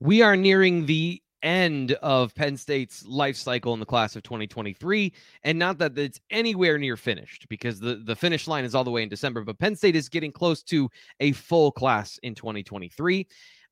We 0.00 0.22
are 0.22 0.34
nearing 0.34 0.86
the 0.86 1.22
end 1.42 1.92
of 1.92 2.34
Penn 2.34 2.56
State's 2.56 3.04
life 3.04 3.36
cycle 3.36 3.74
in 3.74 3.80
the 3.80 3.86
class 3.86 4.16
of 4.16 4.22
2023. 4.22 5.12
And 5.44 5.58
not 5.58 5.76
that 5.78 5.98
it's 5.98 6.20
anywhere 6.30 6.78
near 6.78 6.96
finished 6.96 7.46
because 7.48 7.80
the, 7.80 7.96
the 7.96 8.16
finish 8.16 8.48
line 8.48 8.64
is 8.64 8.74
all 8.74 8.84
the 8.84 8.90
way 8.90 9.02
in 9.02 9.10
December, 9.10 9.44
but 9.44 9.58
Penn 9.58 9.76
State 9.76 9.96
is 9.96 10.08
getting 10.08 10.32
close 10.32 10.62
to 10.64 10.90
a 11.20 11.32
full 11.32 11.70
class 11.70 12.18
in 12.22 12.34
2023. 12.34 13.26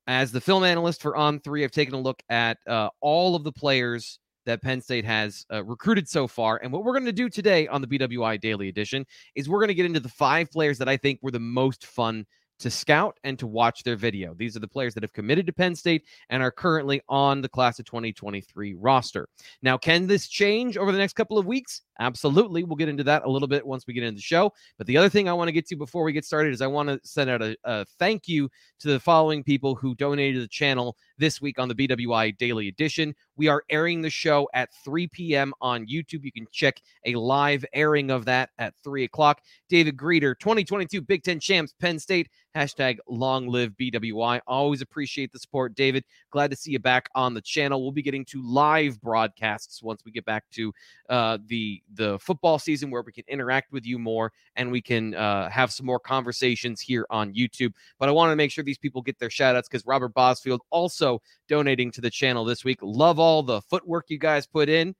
As 0.05 0.31
the 0.31 0.41
film 0.41 0.63
analyst 0.63 1.01
for 1.01 1.13
On3, 1.13 1.63
I've 1.63 1.71
taken 1.71 1.93
a 1.93 1.99
look 1.99 2.21
at 2.29 2.57
uh, 2.67 2.89
all 3.01 3.35
of 3.35 3.43
the 3.43 3.51
players 3.51 4.19
that 4.45 4.61
Penn 4.61 4.81
State 4.81 5.05
has 5.05 5.45
uh, 5.51 5.63
recruited 5.63 6.07
so 6.07 6.27
far. 6.27 6.57
And 6.57 6.71
what 6.71 6.83
we're 6.83 6.93
going 6.93 7.05
to 7.05 7.11
do 7.11 7.29
today 7.29 7.67
on 7.67 7.81
the 7.81 7.87
BWI 7.87 8.39
Daily 8.39 8.69
Edition 8.69 9.05
is 9.35 9.49
we're 9.49 9.59
going 9.59 9.67
to 9.67 9.75
get 9.75 9.85
into 9.85 9.99
the 9.99 10.09
five 10.09 10.49
players 10.51 10.77
that 10.79 10.89
I 10.89 10.97
think 10.97 11.19
were 11.21 11.31
the 11.31 11.39
most 11.39 11.85
fun 11.85 12.25
to 12.59 12.69
scout 12.69 13.17
and 13.23 13.37
to 13.39 13.47
watch 13.47 13.83
their 13.83 13.95
video. 13.95 14.33
These 14.33 14.55
are 14.55 14.59
the 14.59 14.67
players 14.67 14.93
that 14.93 15.03
have 15.03 15.13
committed 15.13 15.45
to 15.47 15.53
Penn 15.53 15.75
State 15.75 16.05
and 16.29 16.43
are 16.43 16.51
currently 16.51 17.01
on 17.09 17.41
the 17.41 17.49
class 17.49 17.79
of 17.79 17.85
2023 17.85 18.75
roster. 18.75 19.27
Now, 19.61 19.77
can 19.77 20.07
this 20.07 20.27
change 20.27 20.77
over 20.77 20.91
the 20.91 20.97
next 20.97 21.13
couple 21.13 21.37
of 21.37 21.45
weeks? 21.45 21.81
Absolutely. 21.99 22.63
We'll 22.63 22.77
get 22.77 22.87
into 22.89 23.03
that 23.03 23.25
a 23.25 23.29
little 23.29 23.47
bit 23.47 23.65
once 23.65 23.85
we 23.85 23.93
get 23.93 24.03
into 24.03 24.15
the 24.17 24.21
show. 24.21 24.53
But 24.77 24.87
the 24.87 24.95
other 24.95 25.09
thing 25.09 25.27
I 25.27 25.33
want 25.33 25.49
to 25.49 25.51
get 25.51 25.67
to 25.67 25.75
before 25.75 26.03
we 26.03 26.13
get 26.13 26.23
started 26.23 26.53
is 26.53 26.61
I 26.61 26.67
want 26.67 26.87
to 26.89 26.99
send 27.03 27.29
out 27.29 27.41
a, 27.41 27.57
a 27.65 27.85
thank 27.99 28.27
you 28.27 28.49
to 28.79 28.87
the 28.87 28.99
following 28.99 29.43
people 29.43 29.75
who 29.75 29.95
donated 29.95 30.35
to 30.35 30.41
the 30.41 30.47
channel 30.47 30.95
this 31.17 31.41
week 31.41 31.59
on 31.59 31.67
the 31.67 31.75
BWI 31.75 32.37
Daily 32.37 32.69
Edition. 32.69 33.13
We 33.35 33.49
are 33.49 33.63
airing 33.69 34.01
the 34.01 34.09
show 34.09 34.49
at 34.53 34.69
3 34.85 35.07
p.m. 35.07 35.53
on 35.61 35.85
YouTube. 35.85 36.23
You 36.23 36.31
can 36.31 36.47
check 36.51 36.81
a 37.05 37.15
live 37.15 37.65
airing 37.73 38.11
of 38.11 38.25
that 38.25 38.49
at 38.57 38.73
3 38.83 39.03
o'clock. 39.03 39.41
David 39.67 39.97
Greeter, 39.97 40.37
2022 40.39 41.01
Big 41.01 41.23
Ten 41.23 41.39
Champs, 41.39 41.73
Penn 41.79 41.99
State, 41.99 42.29
hashtag 42.55 42.97
long 43.07 43.47
live 43.47 43.71
BWI. 43.79 44.39
Always 44.47 44.81
appreciate 44.81 45.31
the 45.31 45.39
support, 45.39 45.75
David. 45.75 46.03
Glad 46.31 46.51
to 46.51 46.57
see 46.57 46.71
you 46.71 46.79
back 46.79 47.09
on 47.15 47.33
the 47.33 47.41
channel. 47.41 47.81
We'll 47.81 47.91
be 47.91 48.01
getting 48.01 48.25
to 48.25 48.41
live 48.41 48.99
broadcasts 49.01 49.83
once 49.83 50.03
we 50.05 50.11
get 50.11 50.25
back 50.25 50.45
to 50.51 50.73
uh, 51.09 51.37
the 51.47 51.81
the 51.93 52.19
football 52.19 52.59
season 52.59 52.89
where 52.89 53.01
we 53.01 53.11
can 53.11 53.23
interact 53.27 53.71
with 53.71 53.85
you 53.85 53.99
more 53.99 54.31
and 54.55 54.71
we 54.71 54.81
can 54.81 55.15
uh, 55.15 55.49
have 55.49 55.71
some 55.71 55.85
more 55.85 55.99
conversations 55.99 56.81
here 56.81 57.05
on 57.09 57.33
YouTube. 57.33 57.73
But 57.97 58.09
I 58.09 58.11
want 58.11 58.31
to 58.31 58.35
make 58.35 58.51
sure 58.51 58.63
these 58.63 58.77
people 58.77 59.01
get 59.01 59.19
their 59.19 59.29
shout 59.29 59.55
outs 59.55 59.67
because 59.67 59.85
Robert 59.85 60.13
Bosfield 60.13 60.59
also 60.69 61.21
donating 61.47 61.91
to 61.91 62.01
the 62.01 62.09
channel 62.09 62.45
this 62.45 62.63
week. 62.63 62.79
Love 62.81 63.19
all 63.19 63.43
the 63.43 63.61
footwork 63.61 64.05
you 64.09 64.17
guys 64.17 64.45
put 64.45 64.69
in. 64.69 64.95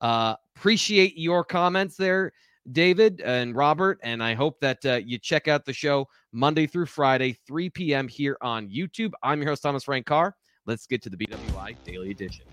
Uh, 0.00 0.34
appreciate 0.56 1.16
your 1.16 1.44
comments 1.44 1.96
there, 1.96 2.32
David 2.72 3.20
and 3.22 3.54
Robert. 3.56 3.98
And 4.02 4.22
I 4.22 4.34
hope 4.34 4.60
that 4.60 4.84
uh, 4.84 5.00
you 5.04 5.18
check 5.18 5.48
out 5.48 5.64
the 5.64 5.72
show 5.72 6.08
Monday 6.32 6.66
through 6.66 6.86
Friday, 6.86 7.38
3 7.46 7.70
p.m. 7.70 8.08
here 8.08 8.36
on 8.40 8.68
YouTube. 8.68 9.12
I'm 9.22 9.40
your 9.40 9.50
host, 9.50 9.62
Thomas 9.62 9.84
Frank 9.84 10.06
Carr. 10.06 10.36
Let's 10.66 10.86
get 10.86 11.02
to 11.02 11.10
the 11.10 11.16
BWI 11.16 11.76
Daily 11.84 12.10
Edition. 12.10 12.44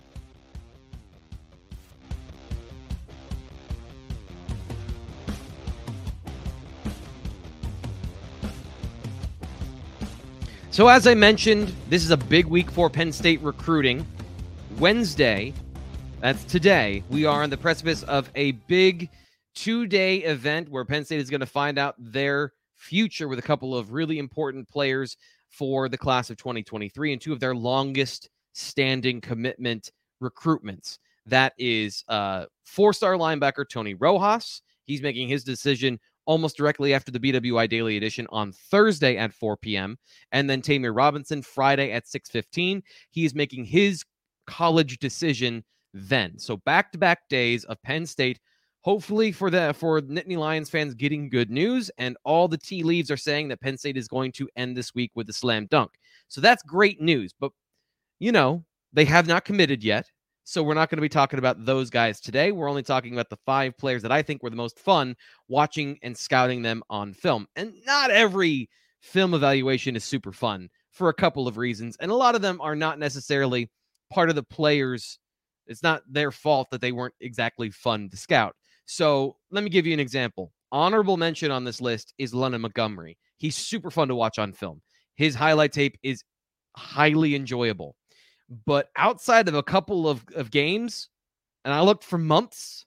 So, 10.72 10.88
as 10.88 11.06
I 11.06 11.16
mentioned, 11.16 11.76
this 11.90 12.02
is 12.02 12.12
a 12.12 12.18
big 12.18 12.46
week 12.46 12.72
for 12.72 12.90
Penn 12.90 13.12
State 13.12 13.42
recruiting. 13.42 14.08
Wednesday, 14.80 15.54
that's 16.22 16.46
today, 16.46 17.04
we 17.10 17.26
are 17.26 17.44
on 17.44 17.50
the 17.50 17.58
precipice 17.58 18.04
of 18.04 18.32
a 18.36 18.52
big 18.54 19.10
two 19.54 19.86
day 19.86 20.20
event 20.20 20.70
where 20.70 20.86
Penn 20.86 21.04
State 21.04 21.20
is 21.20 21.30
going 21.30 21.42
to 21.42 21.46
find 21.46 21.78
out 21.78 21.96
their 22.00 22.54
future 22.78 23.28
with 23.28 23.38
a 23.38 23.42
couple 23.42 23.76
of 23.76 23.92
really 23.92 24.18
important 24.18 24.66
players 24.70 25.18
for 25.50 25.90
the 25.90 25.98
class 25.98 26.30
of 26.30 26.38
2023 26.38 27.12
and 27.12 27.22
two 27.22 27.34
of 27.34 27.42
their 27.42 27.54
longest 27.54 28.30
standing 28.54 29.20
commitment 29.20 29.92
recruitments. 30.24 31.00
That 31.26 31.52
is 31.58 32.06
uh, 32.08 32.46
four 32.64 32.94
star 32.94 33.16
linebacker 33.16 33.68
Tony 33.68 33.94
Rojas. 33.94 34.62
He's 34.86 35.02
making 35.02 35.28
his 35.28 35.44
decision 35.44 36.00
almost 36.26 36.58
directly 36.58 36.94
after 36.94 37.12
the 37.12 37.20
BWI 37.20 37.70
Daily 37.70 37.98
Edition 37.98 38.28
on 38.30 38.52
Thursday 38.52 39.18
at 39.18 39.34
4 39.34 39.58
p.m. 39.58 39.98
And 40.32 40.50
then 40.50 40.62
Ta'Mere 40.62 40.96
Robinson 40.96 41.42
Friday 41.42 41.92
at 41.92 42.06
6:15. 42.06 42.82
He 43.10 43.26
is 43.26 43.36
making 43.36 43.66
his 43.66 44.04
college 44.48 45.00
decision 45.00 45.64
then. 45.94 46.38
So 46.38 46.58
back-to-back 46.58 47.28
days 47.30 47.64
of 47.66 47.82
Penn 47.84 48.06
State. 48.06 48.40
Hopefully 48.84 49.32
for 49.32 49.52
the 49.52 49.76
for 49.78 50.02
Nittany 50.02 50.38
Lions 50.38 50.70
fans 50.70 50.96
getting 50.96 51.30
good 51.30 51.52
news, 51.52 51.92
and 52.00 52.18
all 52.24 52.48
the 52.48 52.58
tea 52.58 52.82
leaves 52.82 53.12
are 53.12 53.18
saying 53.18 53.48
that 53.50 53.62
Penn 53.62 53.78
State 53.78 53.96
is 53.96 54.08
going 54.08 54.32
to 54.34 54.50
end 54.56 54.76
this 54.76 54.96
week 54.96 55.12
with 55.14 55.30
a 55.30 55.34
slam 55.34 55.68
dunk. 55.70 55.92
So 56.30 56.42
that's 56.42 56.64
great 56.64 57.00
news. 57.00 57.32
But 57.40 57.52
you 58.20 58.32
know, 58.32 58.66
they 58.94 59.06
have 59.06 59.28
not 59.28 59.46
committed 59.46 59.84
yet. 59.84 60.10
So 60.52 60.62
we're 60.62 60.74
not 60.74 60.90
going 60.90 60.98
to 60.98 61.02
be 61.02 61.08
talking 61.08 61.40
about 61.40 61.64
those 61.64 61.90
guys 61.90 62.20
today. 62.20 62.52
We're 62.52 62.70
only 62.70 62.84
talking 62.84 63.14
about 63.14 63.30
the 63.30 63.38
five 63.46 63.78
players 63.78 64.02
that 64.02 64.12
I 64.12 64.22
think 64.22 64.44
were 64.44 64.50
the 64.50 64.58
most 64.58 64.78
fun 64.78 65.16
watching 65.48 65.98
and 66.04 66.18
scouting 66.18 66.62
them 66.62 66.84
on 66.90 67.14
film. 67.14 67.48
And 67.56 67.74
not 67.86 68.12
every 68.12 68.70
film 69.00 69.34
evaluation 69.34 69.96
is 69.96 70.04
super 70.04 70.34
fun 70.34 70.68
for 70.90 71.08
a 71.08 71.14
couple 71.14 71.48
of 71.48 71.56
reasons. 71.56 71.96
And 72.02 72.12
a 72.12 72.16
lot 72.16 72.36
of 72.36 72.42
them 72.42 72.60
are 72.60 72.76
not 72.76 73.00
necessarily 73.00 73.72
part 74.12 74.28
of 74.28 74.36
the 74.36 74.44
players. 74.44 75.20
It's 75.68 75.84
not 75.84 76.02
their 76.06 76.32
fault 76.32 76.70
that 76.72 76.82
they 76.82 76.92
weren't 76.92 77.16
exactly 77.22 77.70
fun 77.70 78.10
to 78.10 78.18
scout. 78.18 78.54
So 78.84 79.38
let 79.52 79.64
me 79.64 79.70
give 79.70 79.86
you 79.86 79.94
an 79.94 80.02
example. 80.02 80.52
Honorable 80.74 81.16
mention 81.16 81.50
on 81.50 81.64
this 81.64 81.80
list 81.80 82.14
is 82.18 82.34
London 82.34 82.60
Montgomery. 82.60 83.18
He's 83.38 83.56
super 83.56 83.90
fun 83.90 84.10
to 84.10 84.16
watch 84.16 84.38
on 84.38 84.52
film. 84.52 84.82
His 85.16 85.34
highlight 85.34 85.72
tape 85.72 85.98
is 86.04 86.26
highly 86.76 87.36
enjoyable. 87.36 87.96
But 88.66 88.90
outside 88.98 89.48
of 89.48 89.56
a 89.56 89.64
couple 89.64 90.10
of, 90.10 90.26
of 90.36 90.52
games, 90.52 91.10
and 91.64 91.74
I 91.74 91.82
looked 91.82 92.04
for 92.04 92.18
months, 92.18 92.86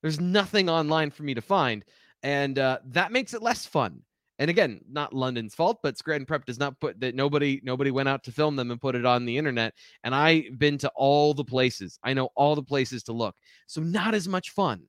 there's 0.00 0.20
nothing 0.20 0.68
online 0.68 1.10
for 1.10 1.22
me 1.22 1.34
to 1.34 1.42
find. 1.42 1.84
And 2.22 2.58
uh, 2.58 2.78
that 2.86 3.12
makes 3.12 3.34
it 3.34 3.42
less 3.42 3.66
fun. 3.66 4.02
And 4.38 4.48
again, 4.48 4.80
not 4.90 5.12
London's 5.12 5.54
fault, 5.54 5.80
but 5.82 5.98
Scranton 5.98 6.26
Prep 6.26 6.46
does 6.46 6.58
not 6.58 6.80
put 6.80 6.98
that 7.00 7.14
nobody 7.14 7.60
nobody 7.62 7.90
went 7.90 8.08
out 8.08 8.24
to 8.24 8.32
film 8.32 8.56
them 8.56 8.70
and 8.70 8.80
put 8.80 8.94
it 8.94 9.04
on 9.04 9.24
the 9.24 9.36
internet. 9.36 9.74
And 10.02 10.14
I've 10.14 10.58
been 10.58 10.78
to 10.78 10.90
all 10.96 11.34
the 11.34 11.44
places. 11.44 11.98
I 12.02 12.14
know 12.14 12.30
all 12.34 12.56
the 12.56 12.62
places 12.62 13.02
to 13.04 13.12
look. 13.12 13.36
So 13.66 13.82
not 13.82 14.14
as 14.14 14.26
much 14.26 14.50
fun. 14.50 14.82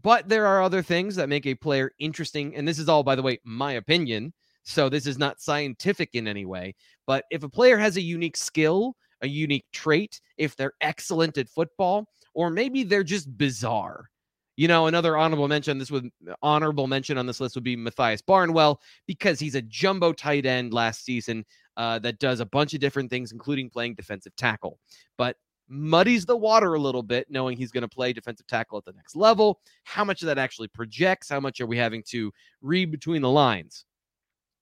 But 0.00 0.28
there 0.28 0.46
are 0.46 0.62
other 0.62 0.82
things 0.82 1.16
that 1.16 1.28
make 1.28 1.46
a 1.46 1.54
player 1.54 1.90
interesting. 1.98 2.54
And 2.54 2.68
this 2.68 2.78
is 2.78 2.88
all, 2.88 3.02
by 3.02 3.16
the 3.16 3.22
way, 3.22 3.40
my 3.44 3.72
opinion. 3.72 4.32
So 4.62 4.88
this 4.88 5.06
is 5.06 5.18
not 5.18 5.40
scientific 5.40 6.10
in 6.12 6.28
any 6.28 6.44
way. 6.44 6.74
But 7.06 7.24
if 7.30 7.42
a 7.42 7.48
player 7.48 7.78
has 7.78 7.96
a 7.96 8.02
unique 8.02 8.36
skill 8.36 8.94
a 9.22 9.28
unique 9.28 9.66
trait, 9.72 10.20
if 10.36 10.56
they're 10.56 10.74
excellent 10.80 11.38
at 11.38 11.48
football, 11.48 12.08
or 12.34 12.50
maybe 12.50 12.82
they're 12.84 13.04
just 13.04 13.36
bizarre. 13.36 14.10
You 14.56 14.66
know, 14.66 14.88
another 14.88 15.16
honorable 15.16 15.46
mention 15.46 15.78
this 15.78 15.90
would 15.90 16.10
honorable 16.42 16.88
mention 16.88 17.16
on 17.16 17.26
this 17.26 17.38
list 17.38 17.54
would 17.54 17.62
be 17.62 17.76
Matthias 17.76 18.22
Barnwell 18.22 18.80
because 19.06 19.38
he's 19.38 19.54
a 19.54 19.62
jumbo 19.62 20.12
tight 20.12 20.46
end 20.46 20.74
last 20.74 21.04
season 21.04 21.44
uh, 21.76 22.00
that 22.00 22.18
does 22.18 22.40
a 22.40 22.46
bunch 22.46 22.74
of 22.74 22.80
different 22.80 23.08
things, 23.08 23.30
including 23.30 23.70
playing 23.70 23.94
defensive 23.94 24.34
tackle. 24.34 24.80
But 25.16 25.36
muddies 25.68 26.26
the 26.26 26.36
water 26.36 26.74
a 26.74 26.80
little 26.80 27.02
bit, 27.02 27.30
knowing 27.30 27.56
he's 27.56 27.70
going 27.70 27.82
to 27.82 27.88
play 27.88 28.12
defensive 28.12 28.46
tackle 28.46 28.78
at 28.78 28.84
the 28.84 28.92
next 28.92 29.14
level. 29.14 29.60
How 29.84 30.04
much 30.04 30.22
of 30.22 30.26
that 30.26 30.38
actually 30.38 30.68
projects? 30.68 31.28
How 31.28 31.40
much 31.40 31.60
are 31.60 31.66
we 31.66 31.76
having 31.76 32.02
to 32.08 32.32
read 32.60 32.90
between 32.90 33.22
the 33.22 33.30
lines? 33.30 33.84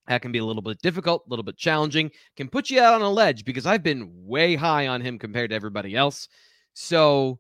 That 0.09 0.23
can 0.23 0.33
be 0.33 0.39
a 0.39 0.45
little 0.45 0.63
bit 0.63 0.81
difficult, 0.83 1.25
a 1.27 1.31
little 1.31 1.43
bit 1.43 1.57
challenging, 1.57 2.11
can 2.37 2.49
put 2.49 2.71
you 2.71 2.81
out 2.81 2.95
on 2.95 3.03
a 3.03 3.11
ledge 3.11 3.45
because 3.45 3.67
I've 3.67 3.83
been 3.83 4.11
way 4.13 4.55
high 4.55 4.87
on 4.87 5.01
him 5.01 5.19
compared 5.19 5.51
to 5.51 5.57
everybody 5.57 5.97
else. 5.97 6.29
So, 6.75 7.39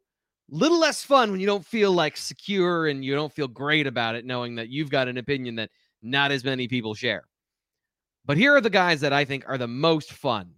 little 0.48 0.78
less 0.78 1.02
fun 1.02 1.30
when 1.30 1.40
you 1.40 1.46
don't 1.46 1.64
feel 1.64 1.92
like 1.92 2.16
secure 2.16 2.88
and 2.88 3.04
you 3.04 3.14
don't 3.14 3.32
feel 3.32 3.48
great 3.48 3.86
about 3.86 4.14
it, 4.14 4.24
knowing 4.24 4.56
that 4.56 4.68
you've 4.68 4.90
got 4.90 5.08
an 5.08 5.18
opinion 5.18 5.56
that 5.56 5.70
not 6.02 6.32
as 6.32 6.44
many 6.44 6.68
people 6.68 6.94
share. 6.94 7.24
But 8.24 8.36
here 8.36 8.54
are 8.56 8.60
the 8.60 8.70
guys 8.70 9.00
that 9.02 9.12
I 9.12 9.24
think 9.24 9.44
are 9.46 9.58
the 9.58 9.68
most 9.68 10.12
fun. 10.12 10.50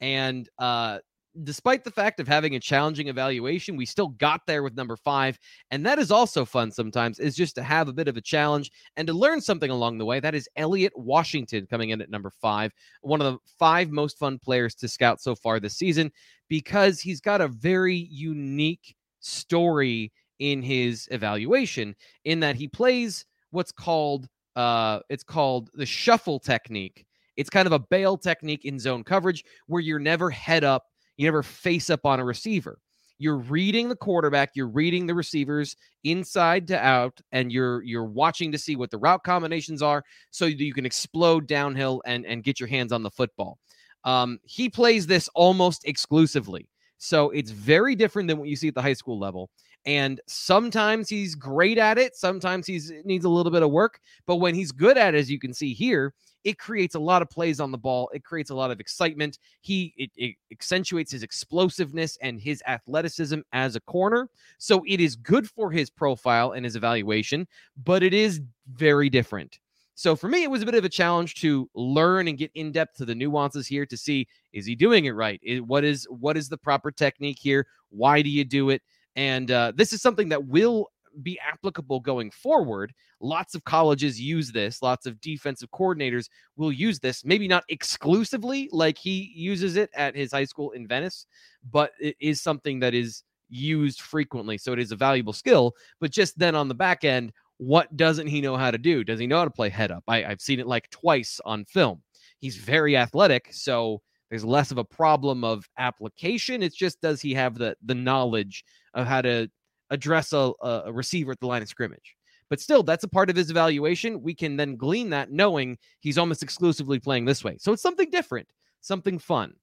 And 0.00 0.48
uh, 0.58 0.98
despite 1.44 1.84
the 1.84 1.90
fact 1.90 2.20
of 2.20 2.28
having 2.28 2.54
a 2.54 2.60
challenging 2.60 3.08
evaluation, 3.08 3.76
we 3.76 3.86
still 3.86 4.08
got 4.08 4.40
there 4.46 4.62
with 4.62 4.76
number 4.76 4.96
five. 4.96 5.38
And 5.70 5.84
that 5.86 5.98
is 5.98 6.10
also 6.10 6.44
fun 6.44 6.70
sometimes, 6.70 7.18
is 7.18 7.36
just 7.36 7.54
to 7.56 7.62
have 7.62 7.88
a 7.88 7.92
bit 7.92 8.08
of 8.08 8.16
a 8.16 8.20
challenge 8.20 8.70
and 8.96 9.06
to 9.06 9.12
learn 9.12 9.40
something 9.40 9.70
along 9.70 9.98
the 9.98 10.04
way. 10.04 10.20
That 10.20 10.34
is 10.34 10.48
Elliot 10.56 10.92
Washington 10.96 11.66
coming 11.66 11.90
in 11.90 12.00
at 12.00 12.10
number 12.10 12.30
five, 12.30 12.72
one 13.02 13.20
of 13.20 13.32
the 13.32 13.38
five 13.58 13.90
most 13.90 14.18
fun 14.18 14.38
players 14.38 14.74
to 14.76 14.88
scout 14.88 15.20
so 15.20 15.34
far 15.34 15.60
this 15.60 15.76
season, 15.76 16.10
because 16.48 17.00
he's 17.00 17.20
got 17.20 17.40
a 17.40 17.48
very 17.48 18.08
unique 18.10 18.94
story 19.20 20.12
in 20.38 20.62
his 20.62 21.08
evaluation, 21.10 21.94
in 22.24 22.40
that 22.40 22.56
he 22.56 22.68
plays 22.68 23.24
what's 23.50 23.72
called 23.72 24.28
uh 24.54 25.00
it's 25.08 25.24
called 25.24 25.70
the 25.74 25.86
shuffle 25.86 26.38
technique. 26.38 27.04
It's 27.36 27.50
kind 27.50 27.66
of 27.66 27.72
a 27.72 27.78
bail 27.78 28.16
technique 28.16 28.64
in 28.64 28.78
zone 28.78 29.04
coverage 29.04 29.44
where 29.66 29.82
you're 29.82 29.98
never 29.98 30.30
head 30.30 30.64
up 30.64 30.84
you 31.16 31.26
never 31.26 31.42
face 31.42 31.90
up 31.90 32.04
on 32.04 32.20
a 32.20 32.24
receiver. 32.24 32.78
You're 33.18 33.38
reading 33.38 33.88
the 33.88 33.96
quarterback, 33.96 34.50
you're 34.54 34.68
reading 34.68 35.06
the 35.06 35.14
receivers 35.14 35.74
inside 36.04 36.68
to 36.68 36.78
out, 36.78 37.18
and 37.32 37.50
you're 37.50 37.82
you're 37.82 38.04
watching 38.04 38.52
to 38.52 38.58
see 38.58 38.76
what 38.76 38.90
the 38.90 38.98
route 38.98 39.24
combinations 39.24 39.80
are 39.80 40.04
so 40.30 40.44
you 40.44 40.74
can 40.74 40.84
explode 40.84 41.46
downhill 41.46 42.02
and 42.04 42.26
and 42.26 42.44
get 42.44 42.60
your 42.60 42.68
hands 42.68 42.92
on 42.92 43.02
the 43.02 43.10
football. 43.10 43.58
Um, 44.04 44.38
he 44.44 44.68
plays 44.68 45.06
this 45.06 45.28
almost 45.34 45.86
exclusively. 45.86 46.68
So 46.98 47.30
it's 47.30 47.50
very 47.50 47.94
different 47.94 48.28
than 48.28 48.38
what 48.38 48.48
you 48.48 48.56
see 48.56 48.68
at 48.68 48.74
the 48.74 48.82
high 48.82 48.92
school 48.92 49.18
level. 49.18 49.50
And 49.84 50.20
sometimes 50.26 51.08
he's 51.08 51.34
great 51.34 51.78
at 51.78 51.96
it. 51.96 52.16
Sometimes 52.16 52.66
he 52.66 52.80
needs 53.04 53.24
a 53.24 53.28
little 53.28 53.52
bit 53.52 53.62
of 53.62 53.70
work. 53.70 54.00
But 54.26 54.36
when 54.36 54.54
he's 54.54 54.72
good 54.72 54.98
at 54.98 55.14
it, 55.14 55.18
as 55.18 55.30
you 55.30 55.38
can 55.38 55.54
see 55.54 55.72
here, 55.72 56.12
it 56.42 56.58
creates 56.58 56.94
a 56.94 57.00
lot 57.00 57.22
of 57.22 57.30
plays 57.30 57.60
on 57.60 57.70
the 57.70 57.78
ball. 57.78 58.10
It 58.12 58.24
creates 58.24 58.50
a 58.50 58.54
lot 58.54 58.70
of 58.70 58.80
excitement. 58.80 59.38
He 59.60 59.94
it, 59.96 60.10
it 60.16 60.36
accentuates 60.52 61.12
his 61.12 61.22
explosiveness 61.22 62.16
and 62.20 62.40
his 62.40 62.62
athleticism 62.66 63.40
as 63.52 63.76
a 63.76 63.80
corner. 63.80 64.28
So 64.58 64.84
it 64.86 65.00
is 65.00 65.16
good 65.16 65.48
for 65.48 65.70
his 65.70 65.90
profile 65.90 66.52
and 66.52 66.64
his 66.64 66.76
evaluation, 66.76 67.46
but 67.84 68.02
it 68.02 68.14
is 68.14 68.40
very 68.72 69.10
different. 69.10 69.58
So 69.96 70.14
for 70.14 70.28
me, 70.28 70.42
it 70.42 70.50
was 70.50 70.60
a 70.60 70.66
bit 70.66 70.74
of 70.74 70.84
a 70.84 70.90
challenge 70.90 71.36
to 71.36 71.70
learn 71.74 72.28
and 72.28 72.36
get 72.36 72.50
in 72.54 72.70
depth 72.70 72.98
to 72.98 73.06
the 73.06 73.14
nuances 73.14 73.66
here 73.66 73.86
to 73.86 73.96
see 73.96 74.28
is 74.52 74.66
he 74.66 74.74
doing 74.74 75.06
it 75.06 75.12
right? 75.12 75.40
What 75.66 75.84
is 75.84 76.06
what 76.10 76.36
is 76.36 76.50
the 76.50 76.58
proper 76.58 76.92
technique 76.92 77.38
here? 77.40 77.66
Why 77.88 78.20
do 78.20 78.28
you 78.28 78.44
do 78.44 78.68
it? 78.68 78.82
And 79.16 79.50
uh, 79.50 79.72
this 79.74 79.94
is 79.94 80.02
something 80.02 80.28
that 80.28 80.46
will 80.46 80.90
be 81.22 81.40
applicable 81.40 82.00
going 82.00 82.30
forward. 82.30 82.92
Lots 83.20 83.54
of 83.54 83.64
colleges 83.64 84.20
use 84.20 84.52
this, 84.52 84.82
lots 84.82 85.06
of 85.06 85.18
defensive 85.22 85.70
coordinators 85.70 86.28
will 86.58 86.72
use 86.72 87.00
this, 87.00 87.24
maybe 87.24 87.48
not 87.48 87.64
exclusively 87.70 88.68
like 88.72 88.98
he 88.98 89.32
uses 89.34 89.76
it 89.76 89.88
at 89.94 90.14
his 90.14 90.30
high 90.30 90.44
school 90.44 90.72
in 90.72 90.86
Venice, 90.86 91.26
but 91.70 91.92
it 91.98 92.16
is 92.20 92.42
something 92.42 92.80
that 92.80 92.92
is 92.92 93.22
used 93.48 94.02
frequently. 94.02 94.58
So 94.58 94.72
it 94.72 94.78
is 94.78 94.92
a 94.92 94.96
valuable 94.96 95.32
skill. 95.32 95.74
But 96.00 96.10
just 96.10 96.38
then 96.38 96.54
on 96.54 96.68
the 96.68 96.74
back 96.74 97.04
end, 97.04 97.32
what 97.58 97.96
doesn't 97.96 98.26
he 98.26 98.40
know 98.40 98.56
how 98.56 98.70
to 98.70 98.78
do? 98.78 99.04
Does 99.04 99.18
he 99.18 99.26
know 99.26 99.38
how 99.38 99.44
to 99.44 99.50
play 99.50 99.68
head 99.68 99.90
up? 99.90 100.04
I, 100.08 100.24
I've 100.24 100.40
seen 100.40 100.60
it 100.60 100.66
like 100.66 100.90
twice 100.90 101.40
on 101.44 101.64
film. 101.64 102.02
He's 102.38 102.56
very 102.56 102.96
athletic, 102.96 103.48
so 103.50 104.02
there's 104.30 104.44
less 104.44 104.70
of 104.70 104.78
a 104.78 104.84
problem 104.84 105.44
of 105.44 105.64
application. 105.78 106.62
It's 106.62 106.76
just 106.76 107.00
does 107.00 107.20
he 107.20 107.34
have 107.34 107.56
the 107.56 107.76
the 107.84 107.94
knowledge 107.94 108.64
of 108.94 109.06
how 109.06 109.22
to 109.22 109.48
address 109.90 110.32
a, 110.32 110.52
a 110.62 110.92
receiver 110.92 111.32
at 111.32 111.40
the 111.40 111.46
line 111.46 111.62
of 111.62 111.68
scrimmage. 111.68 112.16
But 112.48 112.60
still, 112.60 112.82
that's 112.82 113.04
a 113.04 113.08
part 113.08 113.30
of 113.30 113.36
his 113.36 113.50
evaluation. 113.50 114.22
We 114.22 114.34
can 114.34 114.56
then 114.56 114.76
glean 114.76 115.10
that 115.10 115.30
knowing 115.30 115.78
he's 116.00 116.18
almost 116.18 116.42
exclusively 116.42 117.00
playing 117.00 117.24
this 117.24 117.42
way. 117.42 117.56
So 117.58 117.72
it's 117.72 117.82
something 117.82 118.10
different, 118.10 118.48
something 118.80 119.18
fun. 119.18 119.54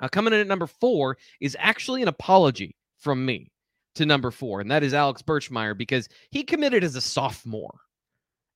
Uh, 0.00 0.08
coming 0.08 0.32
in 0.32 0.40
at 0.40 0.46
number 0.46 0.66
four 0.66 1.16
is 1.40 1.56
actually 1.58 2.02
an 2.02 2.08
apology 2.08 2.76
from 2.98 3.24
me 3.24 3.50
to 3.94 4.06
number 4.06 4.30
four, 4.30 4.60
and 4.60 4.70
that 4.70 4.82
is 4.82 4.94
Alex 4.94 5.22
Birchmeier 5.22 5.76
because 5.76 6.08
he 6.30 6.42
committed 6.42 6.84
as 6.84 6.96
a 6.96 7.00
sophomore. 7.00 7.78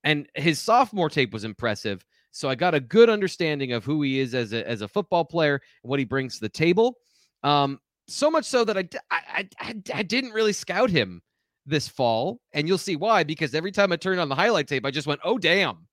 And 0.05 0.29
his 0.35 0.61
sophomore 0.61 1.11
tape 1.11 1.33
was 1.33 1.45
impressive. 1.45 2.05
So 2.31 2.49
I 2.49 2.55
got 2.55 2.75
a 2.75 2.81
good 2.81 3.11
understanding 3.11 3.73
of 3.73 3.85
who 3.85 4.03
he 4.03 4.21
is 4.21 4.35
as 4.35 4.53
a, 4.53 4.67
as 4.69 4.81
a 4.81 4.89
football 4.89 5.25
player 5.25 5.61
and 5.83 5.91
what 5.91 5.99
he 5.99 6.05
brings 6.05 6.35
to 6.35 6.41
the 6.41 6.49
table. 6.49 6.97
Um, 7.43 7.81
so 8.07 8.31
much 8.31 8.45
so 8.45 8.65
that 8.65 8.79
I, 8.79 8.89
I, 9.11 9.49
I, 9.59 9.75
I 9.95 10.03
didn't 10.03 10.33
really 10.33 10.53
scout 10.53 10.91
him 10.91 11.21
this 11.67 11.89
fall. 11.89 12.41
And 12.53 12.69
you'll 12.69 12.79
see 12.79 12.97
why, 12.97 13.25
because 13.25 13.55
every 13.55 13.73
time 13.73 13.93
I 13.93 13.97
turned 13.97 14.21
on 14.21 14.29
the 14.29 14.35
highlight 14.35 14.69
tape, 14.69 14.87
I 14.87 14.91
just 14.91 15.07
went, 15.07 15.21
oh, 15.25 15.39
damn. 15.39 15.87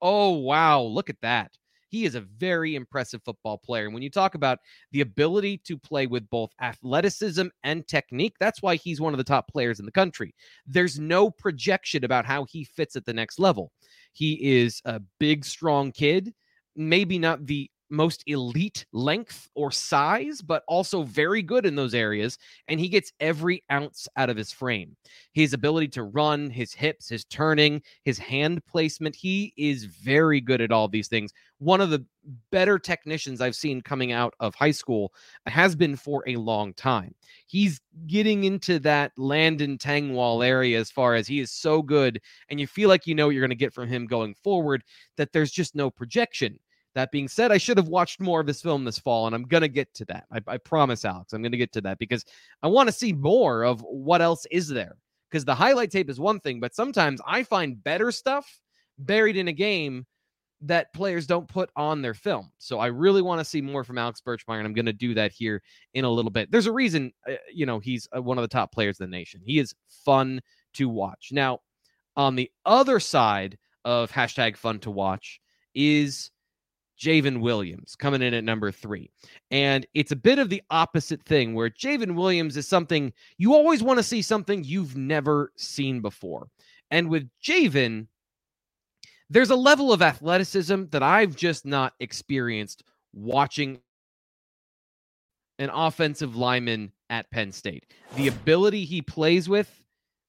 Oh, 0.00 0.30
wow. 0.30 0.82
Look 0.82 1.08
at 1.08 1.20
that. 1.22 1.52
He 1.92 2.06
is 2.06 2.14
a 2.14 2.22
very 2.22 2.74
impressive 2.74 3.22
football 3.22 3.58
player. 3.58 3.84
And 3.84 3.92
when 3.92 4.02
you 4.02 4.08
talk 4.08 4.34
about 4.34 4.60
the 4.92 5.02
ability 5.02 5.58
to 5.66 5.76
play 5.76 6.06
with 6.06 6.28
both 6.30 6.50
athleticism 6.62 7.48
and 7.64 7.86
technique, 7.86 8.34
that's 8.40 8.62
why 8.62 8.76
he's 8.76 8.98
one 8.98 9.12
of 9.12 9.18
the 9.18 9.24
top 9.24 9.46
players 9.46 9.78
in 9.78 9.84
the 9.84 9.92
country. 9.92 10.34
There's 10.66 10.98
no 10.98 11.30
projection 11.30 12.02
about 12.02 12.24
how 12.24 12.46
he 12.46 12.64
fits 12.64 12.96
at 12.96 13.04
the 13.04 13.12
next 13.12 13.38
level. 13.38 13.72
He 14.14 14.42
is 14.42 14.80
a 14.86 15.02
big, 15.20 15.44
strong 15.44 15.92
kid, 15.92 16.32
maybe 16.74 17.18
not 17.18 17.44
the 17.44 17.70
most 17.92 18.24
elite 18.26 18.86
length 18.92 19.48
or 19.54 19.70
size, 19.70 20.40
but 20.40 20.64
also 20.66 21.02
very 21.02 21.42
good 21.42 21.66
in 21.66 21.76
those 21.76 21.94
areas. 21.94 22.38
And 22.66 22.80
he 22.80 22.88
gets 22.88 23.12
every 23.20 23.62
ounce 23.70 24.08
out 24.16 24.30
of 24.30 24.36
his 24.36 24.50
frame. 24.50 24.96
His 25.32 25.52
ability 25.52 25.88
to 25.88 26.04
run, 26.04 26.50
his 26.50 26.72
hips, 26.72 27.08
his 27.08 27.24
turning, 27.26 27.82
his 28.04 28.18
hand 28.18 28.64
placement. 28.66 29.14
He 29.14 29.52
is 29.56 29.84
very 29.84 30.40
good 30.40 30.60
at 30.60 30.72
all 30.72 30.88
these 30.88 31.08
things. 31.08 31.32
One 31.58 31.80
of 31.80 31.90
the 31.90 32.04
better 32.50 32.78
technicians 32.78 33.40
I've 33.40 33.54
seen 33.54 33.82
coming 33.82 34.12
out 34.12 34.34
of 34.40 34.54
high 34.54 34.70
school 34.70 35.12
has 35.46 35.76
been 35.76 35.96
for 35.96 36.24
a 36.26 36.36
long 36.36 36.72
time. 36.74 37.14
He's 37.46 37.80
getting 38.06 38.44
into 38.44 38.78
that 38.80 39.12
Landon 39.16 39.76
Tengwall 39.78 40.44
area 40.44 40.80
as 40.80 40.90
far 40.90 41.14
as 41.14 41.26
he 41.28 41.40
is 41.40 41.50
so 41.50 41.82
good. 41.82 42.20
And 42.48 42.58
you 42.58 42.66
feel 42.66 42.88
like 42.88 43.06
you 43.06 43.14
know 43.14 43.26
what 43.26 43.34
you're 43.34 43.42
going 43.42 43.50
to 43.50 43.56
get 43.56 43.74
from 43.74 43.88
him 43.88 44.06
going 44.06 44.34
forward, 44.34 44.82
that 45.16 45.32
there's 45.32 45.52
just 45.52 45.74
no 45.74 45.90
projection 45.90 46.58
that 46.94 47.10
being 47.10 47.28
said, 47.28 47.52
I 47.52 47.58
should 47.58 47.78
have 47.78 47.88
watched 47.88 48.20
more 48.20 48.40
of 48.40 48.46
this 48.46 48.62
film 48.62 48.84
this 48.84 48.98
fall, 48.98 49.26
and 49.26 49.34
I'm 49.34 49.44
going 49.44 49.62
to 49.62 49.68
get 49.68 49.92
to 49.94 50.04
that. 50.06 50.24
I, 50.30 50.40
I 50.46 50.56
promise, 50.58 51.04
Alex, 51.04 51.32
I'm 51.32 51.42
going 51.42 51.52
to 51.52 51.58
get 51.58 51.72
to 51.72 51.80
that 51.82 51.98
because 51.98 52.24
I 52.62 52.68
want 52.68 52.88
to 52.88 52.92
see 52.92 53.12
more 53.12 53.64
of 53.64 53.80
what 53.82 54.20
else 54.20 54.46
is 54.50 54.68
there. 54.68 54.96
Because 55.30 55.44
the 55.46 55.54
highlight 55.54 55.90
tape 55.90 56.10
is 56.10 56.20
one 56.20 56.40
thing, 56.40 56.60
but 56.60 56.74
sometimes 56.74 57.18
I 57.26 57.42
find 57.42 57.82
better 57.82 58.12
stuff 58.12 58.60
buried 58.98 59.38
in 59.38 59.48
a 59.48 59.52
game 59.52 60.04
that 60.60 60.92
players 60.92 61.26
don't 61.26 61.48
put 61.48 61.70
on 61.74 62.02
their 62.02 62.12
film. 62.12 62.52
So 62.58 62.78
I 62.78 62.86
really 62.86 63.22
want 63.22 63.40
to 63.40 63.44
see 63.44 63.62
more 63.62 63.82
from 63.82 63.96
Alex 63.96 64.20
Birchmeier, 64.20 64.58
and 64.58 64.66
I'm 64.66 64.74
going 64.74 64.86
to 64.86 64.92
do 64.92 65.14
that 65.14 65.32
here 65.32 65.62
in 65.94 66.04
a 66.04 66.10
little 66.10 66.30
bit. 66.30 66.50
There's 66.50 66.66
a 66.66 66.72
reason, 66.72 67.12
uh, 67.26 67.36
you 67.52 67.64
know, 67.64 67.78
he's 67.78 68.06
uh, 68.14 68.22
one 68.22 68.36
of 68.36 68.42
the 68.42 68.48
top 68.48 68.72
players 68.72 69.00
in 69.00 69.10
the 69.10 69.16
nation. 69.16 69.40
He 69.42 69.58
is 69.58 69.74
fun 70.04 70.40
to 70.74 70.88
watch. 70.88 71.30
Now, 71.32 71.60
on 72.14 72.36
the 72.36 72.50
other 72.66 73.00
side 73.00 73.56
of 73.86 74.12
hashtag 74.12 74.58
fun 74.58 74.78
to 74.80 74.90
watch 74.90 75.40
is 75.74 76.30
J'ven 77.02 77.40
Williams 77.40 77.96
coming 77.96 78.22
in 78.22 78.32
at 78.32 78.44
number 78.44 78.70
three. 78.70 79.10
And 79.50 79.86
it's 79.94 80.12
a 80.12 80.16
bit 80.16 80.38
of 80.38 80.50
the 80.50 80.62
opposite 80.70 81.22
thing 81.24 81.54
where 81.54 81.68
J'ven 81.68 82.14
Williams 82.14 82.56
is 82.56 82.68
something 82.68 83.12
you 83.38 83.54
always 83.54 83.82
want 83.82 83.98
to 83.98 84.04
see 84.04 84.22
something 84.22 84.62
you've 84.62 84.96
never 84.96 85.52
seen 85.56 86.00
before. 86.00 86.48
And 86.90 87.08
with 87.08 87.28
J'ven, 87.42 88.06
there's 89.28 89.50
a 89.50 89.56
level 89.56 89.92
of 89.92 90.02
athleticism 90.02 90.84
that 90.90 91.02
I've 91.02 91.34
just 91.34 91.66
not 91.66 91.94
experienced 92.00 92.84
watching 93.12 93.80
an 95.58 95.70
offensive 95.70 96.36
lineman 96.36 96.92
at 97.10 97.30
Penn 97.30 97.50
State. 97.50 97.86
The 98.16 98.28
ability 98.28 98.84
he 98.84 99.02
plays 99.02 99.48
with, 99.48 99.82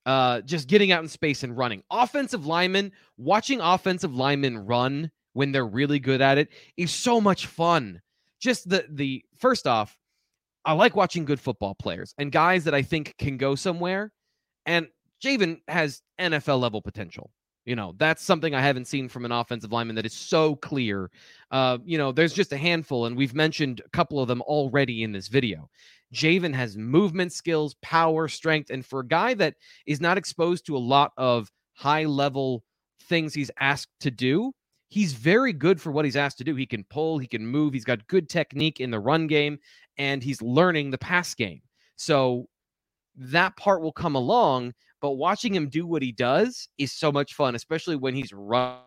uh, 0.05 0.41
just 0.41 0.67
getting 0.67 0.91
out 0.91 1.03
in 1.03 1.09
space 1.09 1.43
and 1.43 1.55
running. 1.55 1.83
Offensive 1.91 2.45
linemen, 2.45 2.91
watching 3.17 3.61
offensive 3.61 4.15
linemen 4.15 4.65
run 4.65 5.11
when 5.33 5.51
they're 5.51 5.65
really 5.65 5.99
good 5.99 6.21
at 6.21 6.37
it 6.37 6.49
is 6.77 6.91
so 6.91 7.19
much 7.19 7.47
fun. 7.47 8.01
Just 8.39 8.69
the 8.69 8.85
the 8.89 9.23
first 9.37 9.67
off, 9.67 9.95
I 10.65 10.73
like 10.73 10.95
watching 10.95 11.25
good 11.25 11.39
football 11.39 11.75
players 11.75 12.13
and 12.17 12.31
guys 12.31 12.63
that 12.63 12.73
I 12.73 12.81
think 12.81 13.15
can 13.17 13.37
go 13.37 13.55
somewhere. 13.55 14.11
And 14.65 14.87
J'ven 15.23 15.59
has 15.67 16.01
NFL 16.19 16.59
level 16.59 16.81
potential. 16.81 17.31
You 17.65 17.77
know, 17.77 17.93
that's 17.97 18.21
something 18.21 18.53
I 18.53 18.61
haven't 18.61 18.87
seen 18.87 19.07
from 19.07 19.23
an 19.23 19.31
offensive 19.31 19.71
lineman 19.71 19.95
that 19.95 20.05
is 20.05 20.13
so 20.13 20.55
clear. 20.57 21.09
Uh, 21.49 21.77
you 21.85 21.97
know, 21.97 22.11
there's 22.11 22.33
just 22.33 22.51
a 22.51 22.57
handful, 22.57 23.05
and 23.05 23.15
we've 23.15 23.33
mentioned 23.33 23.81
a 23.85 23.89
couple 23.89 24.19
of 24.19 24.27
them 24.27 24.41
already 24.41 25.03
in 25.03 25.13
this 25.13 25.29
video. 25.29 25.69
J'ven 26.13 26.53
has 26.53 26.77
movement 26.77 27.31
skills, 27.31 27.75
power, 27.81 28.27
strength, 28.27 28.69
and 28.69 28.85
for 28.85 28.99
a 28.99 29.07
guy 29.07 29.33
that 29.35 29.55
is 29.85 30.01
not 30.01 30.17
exposed 30.17 30.65
to 30.65 30.75
a 30.75 30.77
lot 30.77 31.13
of 31.17 31.49
high 31.73 32.03
level 32.03 32.63
things 33.03 33.33
he's 33.33 33.51
asked 33.59 33.91
to 34.01 34.11
do, 34.11 34.51
he's 34.93 35.13
very 35.13 35.51
good 35.51 35.81
for 35.81 35.91
what 35.91 36.05
he's 36.05 36.15
asked 36.15 36.37
to 36.37 36.43
do. 36.43 36.53
He 36.53 36.67
can 36.67 36.83
pull, 36.83 37.17
he 37.17 37.25
can 37.25 37.43
move, 37.43 37.73
he's 37.73 37.83
got 37.83 38.05
good 38.07 38.29
technique 38.29 38.79
in 38.79 38.91
the 38.91 38.99
run 38.99 39.25
game, 39.25 39.57
and 39.97 40.21
he's 40.21 40.39
learning 40.39 40.91
the 40.91 40.99
pass 40.99 41.33
game. 41.33 41.61
So 41.95 42.47
that 43.15 43.57
part 43.57 43.81
will 43.81 43.91
come 43.91 44.13
along, 44.13 44.73
but 45.01 45.13
watching 45.13 45.51
him 45.55 45.67
do 45.67 45.87
what 45.87 46.03
he 46.03 46.11
does 46.11 46.67
is 46.77 46.91
so 46.91 47.11
much 47.11 47.33
fun, 47.33 47.55
especially 47.55 47.95
when 47.95 48.13
he's 48.13 48.31
run 48.33 48.77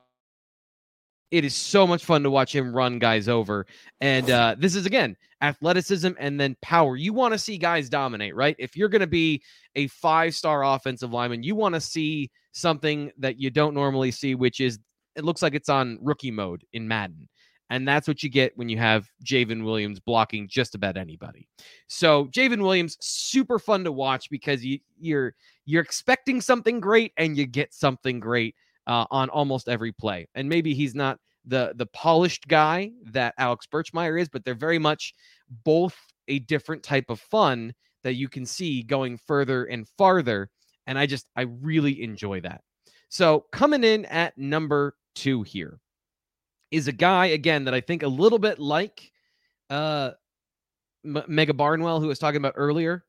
it 1.32 1.44
is 1.44 1.56
so 1.56 1.88
much 1.88 2.04
fun 2.04 2.22
to 2.22 2.30
watch 2.30 2.54
him 2.54 2.72
run 2.72 3.00
guys 3.00 3.28
over. 3.28 3.66
And 4.00 4.30
uh, 4.30 4.54
this 4.60 4.76
is 4.76 4.86
again 4.86 5.16
athleticism 5.40 6.12
and 6.20 6.38
then 6.38 6.56
power. 6.62 6.96
You 6.96 7.12
want 7.12 7.34
to 7.34 7.38
see 7.38 7.58
guys 7.58 7.88
dominate, 7.88 8.36
right? 8.36 8.54
If 8.60 8.76
you're 8.76 8.88
going 8.88 9.00
to 9.00 9.08
be 9.08 9.42
a 9.74 9.88
five 9.88 10.36
star 10.36 10.62
offensive 10.62 11.12
lineman, 11.12 11.42
you 11.42 11.56
want 11.56 11.74
to 11.74 11.80
see 11.80 12.30
something 12.52 13.10
that 13.18 13.40
you 13.40 13.50
don't 13.50 13.74
normally 13.74 14.12
see, 14.12 14.36
which 14.36 14.60
is 14.60 14.78
it 15.16 15.24
looks 15.24 15.42
like 15.42 15.54
it's 15.54 15.68
on 15.68 15.98
rookie 16.00 16.30
mode 16.30 16.64
in 16.72 16.86
Madden. 16.86 17.28
And 17.70 17.86
that's 17.86 18.06
what 18.06 18.22
you 18.22 18.30
get 18.30 18.56
when 18.56 18.68
you 18.68 18.78
have 18.78 19.08
J'ven 19.24 19.64
Williams 19.64 19.98
blocking 19.98 20.46
just 20.48 20.74
about 20.74 20.96
anybody. 20.96 21.48
So 21.88 22.26
J'ven 22.26 22.62
Williams, 22.62 22.96
super 23.00 23.58
fun 23.58 23.82
to 23.84 23.92
watch 23.92 24.30
because 24.30 24.64
you, 24.64 24.78
you're 25.00 25.34
you're 25.64 25.82
expecting 25.82 26.40
something 26.40 26.78
great 26.78 27.12
and 27.16 27.36
you 27.36 27.44
get 27.46 27.74
something 27.74 28.20
great 28.20 28.54
uh, 28.86 29.06
on 29.10 29.28
almost 29.30 29.68
every 29.68 29.90
play. 29.90 30.28
And 30.36 30.48
maybe 30.48 30.74
he's 30.74 30.94
not 30.94 31.18
the 31.44 31.72
the 31.76 31.86
polished 31.86 32.46
guy 32.46 32.92
that 33.06 33.34
Alex 33.38 33.66
Birchmeier 33.66 34.20
is, 34.20 34.28
but 34.28 34.44
they're 34.44 34.54
very 34.54 34.78
much 34.78 35.14
both 35.64 35.96
a 36.28 36.38
different 36.40 36.82
type 36.82 37.06
of 37.08 37.20
fun 37.20 37.74
that 38.04 38.14
you 38.14 38.28
can 38.28 38.46
see 38.46 38.82
going 38.82 39.18
further 39.18 39.64
and 39.64 39.88
farther. 39.98 40.50
And 40.86 40.98
I 40.98 41.06
just 41.06 41.28
I 41.34 41.42
really 41.42 42.02
enjoy 42.02 42.40
that. 42.42 42.60
So 43.08 43.46
coming 43.52 43.82
in 43.82 44.04
at 44.06 44.36
number 44.38 44.94
two 45.16 45.42
here 45.42 45.80
is 46.70 46.86
a 46.86 46.92
guy 46.92 47.26
again 47.26 47.64
that 47.64 47.74
I 47.74 47.80
think 47.80 48.04
a 48.04 48.08
little 48.08 48.38
bit 48.38 48.60
like 48.60 49.10
uh 49.70 50.12
M- 51.04 51.24
Mega 51.26 51.54
Barnwell, 51.54 52.00
who 52.00 52.08
was 52.08 52.18
talking 52.18 52.38
about 52.38 52.54
earlier. 52.56 53.04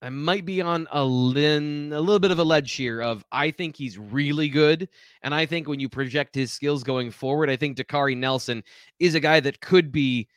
I 0.00 0.10
might 0.10 0.44
be 0.44 0.62
on 0.62 0.86
a 0.92 1.04
lin, 1.04 1.92
a 1.92 2.00
little 2.00 2.20
bit 2.20 2.30
of 2.30 2.38
a 2.38 2.44
ledge 2.44 2.72
here. 2.72 3.00
Of 3.00 3.24
I 3.32 3.50
think 3.50 3.76
he's 3.76 3.98
really 3.98 4.48
good, 4.48 4.88
and 5.22 5.34
I 5.34 5.44
think 5.46 5.68
when 5.68 5.80
you 5.80 5.88
project 5.88 6.34
his 6.34 6.52
skills 6.52 6.84
going 6.84 7.10
forward, 7.10 7.50
I 7.50 7.56
think 7.56 7.76
Dakaari 7.76 8.16
Nelson 8.16 8.62
is 9.00 9.14
a 9.14 9.20
guy 9.20 9.40
that 9.40 9.60
could 9.60 9.90
be 9.90 10.28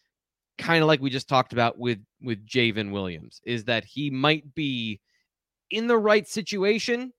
kind 0.58 0.81
of 0.81 0.88
like 0.88 1.01
we 1.01 1.10
just 1.10 1.29
talked 1.29 1.53
about 1.53 1.77
with 1.77 2.00
with 2.22 2.46
J'ven 2.46 2.91
Williams. 2.91 3.41
Is 3.46 3.65
that 3.65 3.86
he 3.86 4.10
might 4.10 4.55
be 4.55 5.00
in 5.70 5.88
the 5.88 5.98
right 5.98 6.27
situation? 6.27 7.13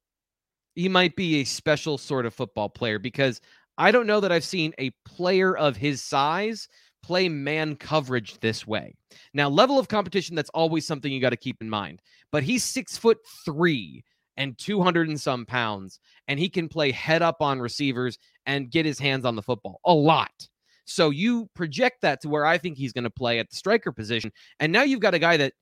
He 0.74 0.88
might 0.88 1.14
be 1.16 1.40
a 1.40 1.44
special 1.44 1.98
sort 1.98 2.26
of 2.26 2.34
football 2.34 2.68
player 2.68 2.98
because 2.98 3.40
I 3.78 3.90
don't 3.90 4.06
know 4.06 4.20
that 4.20 4.32
I've 4.32 4.44
seen 4.44 4.72
a 4.78 4.90
player 5.04 5.56
of 5.56 5.76
his 5.76 6.02
size 6.02 6.68
play 7.02 7.28
man 7.28 7.76
coverage 7.76 8.38
this 8.40 8.66
way. 8.66 8.94
Now, 9.34 9.48
level 9.48 9.78
of 9.78 9.88
competition, 9.88 10.36
that's 10.36 10.50
always 10.50 10.86
something 10.86 11.12
you 11.12 11.20
got 11.20 11.30
to 11.30 11.36
keep 11.36 11.56
in 11.60 11.68
mind. 11.68 12.00
But 12.30 12.42
he's 12.42 12.64
six 12.64 12.96
foot 12.96 13.18
three 13.44 14.04
and 14.36 14.56
200 14.58 15.08
and 15.08 15.20
some 15.20 15.44
pounds, 15.44 16.00
and 16.28 16.38
he 16.38 16.48
can 16.48 16.68
play 16.68 16.90
head 16.90 17.22
up 17.22 17.42
on 17.42 17.60
receivers 17.60 18.18
and 18.46 18.70
get 18.70 18.86
his 18.86 18.98
hands 18.98 19.24
on 19.24 19.36
the 19.36 19.42
football 19.42 19.80
a 19.84 19.92
lot. 19.92 20.48
So 20.84 21.10
you 21.10 21.48
project 21.54 22.02
that 22.02 22.20
to 22.22 22.28
where 22.28 22.44
I 22.44 22.58
think 22.58 22.76
he's 22.76 22.92
going 22.92 23.04
to 23.04 23.10
play 23.10 23.38
at 23.38 23.50
the 23.50 23.56
striker 23.56 23.92
position. 23.92 24.32
And 24.58 24.72
now 24.72 24.82
you've 24.82 25.00
got 25.00 25.14
a 25.14 25.18
guy 25.18 25.36
that 25.36 25.52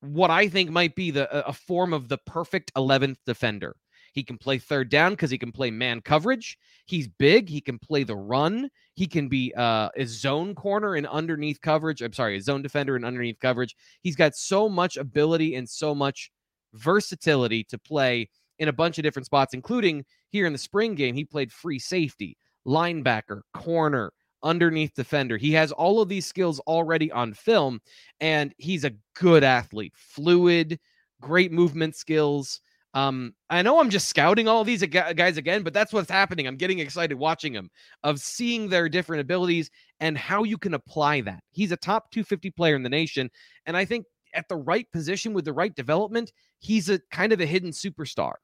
what 0.00 0.30
I 0.30 0.48
think 0.48 0.70
might 0.70 0.94
be 0.94 1.10
the 1.10 1.46
a 1.46 1.52
form 1.52 1.92
of 1.92 2.08
the 2.08 2.18
perfect 2.18 2.72
11th 2.74 3.16
defender. 3.26 3.76
He 4.16 4.24
can 4.24 4.38
play 4.38 4.56
third 4.56 4.88
down 4.88 5.12
because 5.12 5.30
he 5.30 5.36
can 5.36 5.52
play 5.52 5.70
man 5.70 6.00
coverage. 6.00 6.58
He's 6.86 7.06
big. 7.06 7.50
He 7.50 7.60
can 7.60 7.78
play 7.78 8.02
the 8.02 8.16
run. 8.16 8.70
He 8.94 9.06
can 9.06 9.28
be 9.28 9.52
uh, 9.54 9.90
a 9.94 10.06
zone 10.06 10.54
corner 10.54 10.94
and 10.94 11.06
underneath 11.06 11.60
coverage. 11.60 12.00
I'm 12.00 12.14
sorry, 12.14 12.38
a 12.38 12.40
zone 12.40 12.62
defender 12.62 12.96
and 12.96 13.04
underneath 13.04 13.38
coverage. 13.40 13.76
He's 14.00 14.16
got 14.16 14.34
so 14.34 14.70
much 14.70 14.96
ability 14.96 15.54
and 15.56 15.68
so 15.68 15.94
much 15.94 16.30
versatility 16.72 17.62
to 17.64 17.76
play 17.76 18.30
in 18.58 18.68
a 18.68 18.72
bunch 18.72 18.96
of 18.96 19.02
different 19.02 19.26
spots, 19.26 19.52
including 19.52 20.02
here 20.30 20.46
in 20.46 20.54
the 20.54 20.58
spring 20.58 20.94
game. 20.94 21.14
He 21.14 21.26
played 21.26 21.52
free 21.52 21.78
safety, 21.78 22.38
linebacker, 22.66 23.42
corner, 23.52 24.14
underneath 24.42 24.94
defender. 24.94 25.36
He 25.36 25.52
has 25.52 25.72
all 25.72 26.00
of 26.00 26.08
these 26.08 26.24
skills 26.24 26.58
already 26.60 27.12
on 27.12 27.34
film, 27.34 27.80
and 28.20 28.54
he's 28.56 28.84
a 28.84 28.94
good 29.14 29.44
athlete, 29.44 29.92
fluid, 29.94 30.80
great 31.20 31.52
movement 31.52 31.96
skills. 31.96 32.62
Um, 32.94 33.34
I 33.50 33.60
know 33.60 33.78
I'm 33.78 33.90
just 33.90 34.08
scouting 34.08 34.48
all 34.48 34.64
these 34.64 34.82
guys 34.82 35.36
again, 35.36 35.62
but 35.62 35.74
that's 35.74 35.92
what's 35.92 36.10
happening. 36.10 36.46
I'm 36.46 36.56
getting 36.56 36.78
excited 36.78 37.18
watching 37.18 37.52
them, 37.52 37.70
of 38.02 38.20
seeing 38.20 38.68
their 38.68 38.88
different 38.88 39.20
abilities 39.20 39.70
and 40.00 40.16
how 40.16 40.44
you 40.44 40.56
can 40.56 40.74
apply 40.74 41.20
that. 41.22 41.42
He's 41.52 41.72
a 41.72 41.76
top 41.76 42.10
250 42.10 42.50
player 42.52 42.74
in 42.74 42.82
the 42.82 42.88
nation, 42.88 43.30
and 43.66 43.76
I 43.76 43.84
think 43.84 44.06
at 44.34 44.48
the 44.48 44.56
right 44.56 44.90
position 44.92 45.32
with 45.32 45.44
the 45.44 45.52
right 45.52 45.74
development, 45.74 46.32
he's 46.58 46.88
a 46.88 47.00
kind 47.10 47.32
of 47.32 47.40
a 47.40 47.46
hidden 47.46 47.70
superstar. 47.70 48.34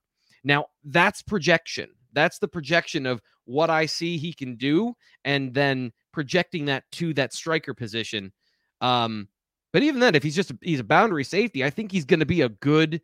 Now, 0.45 0.67
that's 0.85 1.23
projection. 1.23 1.91
That's 2.13 2.39
the 2.39 2.49
projection 2.49 3.07
of 3.07 3.21
what 3.45 3.71
I 3.71 3.87
see 3.87 4.19
he 4.19 4.33
can 4.33 4.57
do, 4.57 4.95
and 5.25 5.55
then 5.55 5.93
projecting 6.13 6.67
that 6.67 6.85
to 6.93 7.15
that 7.15 7.33
striker 7.33 7.75
position. 7.75 8.33
Um, 8.81 9.29
but 9.73 9.83
even 9.83 10.01
then, 10.01 10.15
if 10.15 10.23
he's 10.23 10.37
just 10.37 10.51
a, 10.51 10.59
he's 10.61 10.81
a 10.81 10.85
boundary 10.85 11.25
safety, 11.25 11.65
I 11.65 11.71
think 11.71 11.91
he's 11.91 12.05
going 12.05 12.21
to 12.21 12.27
be 12.27 12.43
a 12.43 12.49
good 12.49 13.01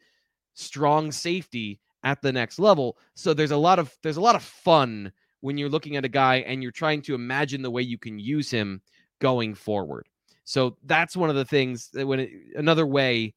strong 0.59 1.13
safety 1.13 1.81
at 2.05 2.21
the 2.23 2.33
next 2.33 2.59
level. 2.59 2.99
So 3.15 3.35
there's 3.35 3.51
a 3.51 3.57
lot 3.57 3.79
of 3.79 3.97
there's 4.03 4.17
a 4.17 4.23
lot 4.23 4.35
of 4.35 4.43
fun 4.43 5.13
when 5.41 5.57
you're 5.57 5.69
looking 5.69 5.97
at 5.97 6.05
a 6.05 6.09
guy 6.09 6.37
and 6.37 6.63
you're 6.63 6.73
trying 6.73 7.03
to 7.03 7.15
imagine 7.15 7.63
the 7.63 7.71
way 7.71 7.83
you 7.83 7.99
can 7.99 8.19
use 8.19 8.51
him 8.51 8.81
going 9.21 9.55
forward. 9.55 10.07
So 10.45 10.77
that's 10.85 11.17
one 11.17 11.31
of 11.31 11.37
the 11.37 11.45
things 11.45 11.91
that 11.93 12.07
when 12.07 12.21
it, 12.21 12.31
another 12.57 12.87
way 12.87 13.35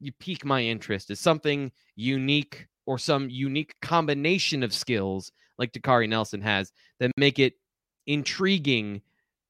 you 0.00 0.12
pique 0.12 0.44
my 0.44 0.62
interest 0.62 1.10
is 1.10 1.20
something 1.20 1.70
unique 1.94 2.66
or 2.86 2.98
some 2.98 3.30
unique 3.30 3.74
combination 3.80 4.62
of 4.62 4.74
skills 4.74 5.30
like 5.58 5.72
Dakaari 5.72 6.08
Nelson 6.08 6.40
has 6.40 6.72
that 6.98 7.12
make 7.16 7.38
it 7.38 7.54
intriguing 8.06 9.00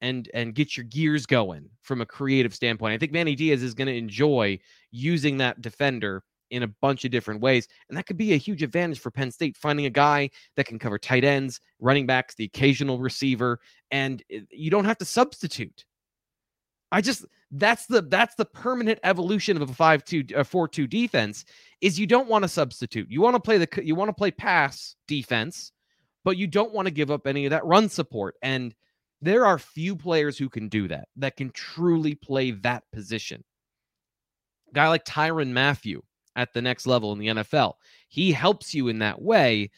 and 0.03 0.29
and 0.35 0.55
get 0.55 0.77
your 0.77 0.85
gears 0.85 1.27
going 1.27 1.71
from 1.81 2.01
a 2.01 2.07
creative 2.07 2.55
standpoint. 2.55 2.93
I 2.93 2.99
think 2.99 3.13
Manny 3.13 3.35
Diaz 3.35 3.63
is 3.63 3.75
going 3.75 3.87
to 3.87 3.97
enjoy 3.97 4.59
using 4.91 5.39
that 5.39 5.63
defender 5.63 6.23
in 6.53 6.63
a 6.63 6.69
bunch 6.69 7.05
of 7.05 7.11
different 7.11 7.41
ways. 7.41 7.67
And 7.89 7.97
that 7.97 8.07
could 8.07 8.19
be 8.19 8.35
a 8.35 8.37
huge 8.37 8.63
advantage 8.63 9.01
for 9.01 9.11
Penn 9.11 9.33
State, 9.33 9.57
finding 9.57 9.87
a 9.87 9.91
guy 9.91 10.31
that 10.57 10.67
can 10.67 10.79
cover 10.79 10.99
tight 10.99 11.25
ends, 11.25 11.61
running 11.81 12.07
backs, 12.07 12.35
the 12.35 12.45
occasional 12.45 12.99
receiver, 12.99 13.59
and 13.91 14.23
you 14.51 14.71
don't 14.71 14.85
have 14.85 14.99
to 14.99 15.05
substitute. 15.05 15.87
I 16.93 17.01
just 17.01 17.25
that's 17.53 17.87
the 17.87 18.03
that's 18.03 18.35
the 18.35 18.45
permanent 18.45 19.01
evolution 19.03 19.61
of 19.61 19.69
a 19.69 19.73
5-2 19.73 20.33
a 20.33 20.45
4-2 20.45 20.89
defense 20.89 21.47
is 21.81 21.99
you 21.99 22.07
don't 22.07 22.29
want 22.29 22.43
to 22.43 22.49
substitute. 22.49 23.11
You 23.11 23.23
want 23.23 23.35
to 23.35 23.41
play 23.41 23.57
the 23.57 23.69
you 23.83 23.95
want 23.95 24.11
to 24.11 24.15
play 24.15 24.31
pass 24.31 24.95
defense, 25.09 25.73
but 26.23 26.37
you 26.37 26.47
don't 26.47 26.75
want 26.75 26.87
to 26.87 26.93
give 26.93 27.11
up 27.11 27.27
any 27.27 27.47
of 27.47 27.51
that 27.51 27.65
run 27.65 27.89
support. 27.89 28.35
And 28.43 28.75
there 29.23 29.47
are 29.47 29.59
few 29.59 29.97
players 29.97 30.37
who 30.37 30.51
can 30.51 30.69
do 30.69 30.87
that, 30.89 31.09
that 31.17 31.37
can 31.39 31.51
truly 31.51 32.15
play 32.15 32.51
that 32.51 32.85
position. 32.93 33.43
guy 34.75 34.89
like 34.89 35.07
Tyrann 35.07 35.53
Mathieu, 35.53 36.03
at 36.37 36.53
the 36.53 36.63
next 36.63 36.87
level 36.87 37.13
in 37.13 37.19
the 37.19 37.29
NFL. 37.29 37.75
He 38.09 38.33
helps 38.33 38.75
you 38.75 38.89
in 38.89 38.99
that 39.01 39.21
way 39.21 39.71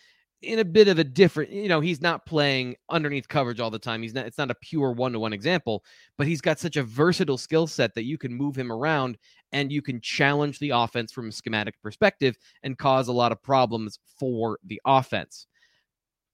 in 0.45 0.59
a 0.59 0.65
bit 0.65 0.89
of 0.89 0.99
a 0.99 1.05
different, 1.05 1.51
you 1.51 1.69
know, 1.69 1.81
he's 1.81 2.01
not 2.01 2.27
playing 2.27 2.77
underneath 2.91 3.29
coverage 3.29 3.61
all 3.61 3.71
the 3.71 3.79
time. 3.79 4.03
He's 4.03 4.15
not, 4.15 4.27
it's 4.27 4.39
not 4.39 4.51
a 4.51 4.57
pure 4.57 4.93
one 4.93 5.13
to 5.13 5.19
one 5.19 5.33
example, 5.33 5.85
but 6.19 6.27
he's 6.27 6.41
got 6.41 6.59
such 6.59 6.77
a 6.77 6.83
versatile 6.83 7.39
skill 7.39 7.67
set 7.67 7.95
that 7.95 8.05
you 8.05 8.19
can 8.19 8.33
move 8.33 8.57
him 8.57 8.71
around 8.71 9.19
and 9.53 9.73
you 9.73 9.83
can 9.83 10.01
challenge 10.01 10.59
the 10.59 10.71
offense 10.71 11.13
from 11.13 11.29
a 11.29 11.33
schematic 11.33 11.81
perspective 11.81 12.37
and 12.63 12.79
cause 12.79 13.09
a 13.09 13.13
lot 13.13 13.33
of 13.33 13.43
problems 13.43 13.99
for 14.19 14.59
the 14.65 14.81
offense. 14.85 15.47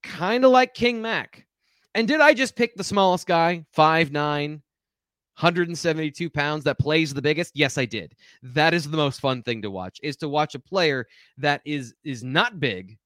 Kind 0.03 0.43
of 0.43 0.51
like 0.51 0.73
King 0.73 1.01
Mack. 1.01 1.45
And 1.93 2.07
did 2.07 2.21
I 2.21 2.33
just 2.33 2.55
pick 2.55 2.75
the 2.75 2.83
smallest 2.83 3.27
guy? 3.27 3.65
Five 3.73 4.11
nine, 4.11 4.61
172 5.41 6.29
pounds 6.29 6.63
that 6.63 6.77
plays 6.77 7.13
the 7.13 7.21
biggest? 7.21 7.51
Yes 7.55 7.77
i 7.77 7.85
did. 7.85 8.13
That 8.43 8.73
is 8.73 8.89
the 8.89 8.97
most 8.97 9.19
fun 9.19 9.41
thing 9.41 9.61
to 9.63 9.71
watch 9.71 9.99
is 10.03 10.15
to 10.17 10.29
watch 10.29 10.55
a 10.55 10.59
player 10.59 11.07
that 11.37 11.61
is 11.65 11.95
is 12.03 12.23
not 12.23 12.59
big 12.59 12.97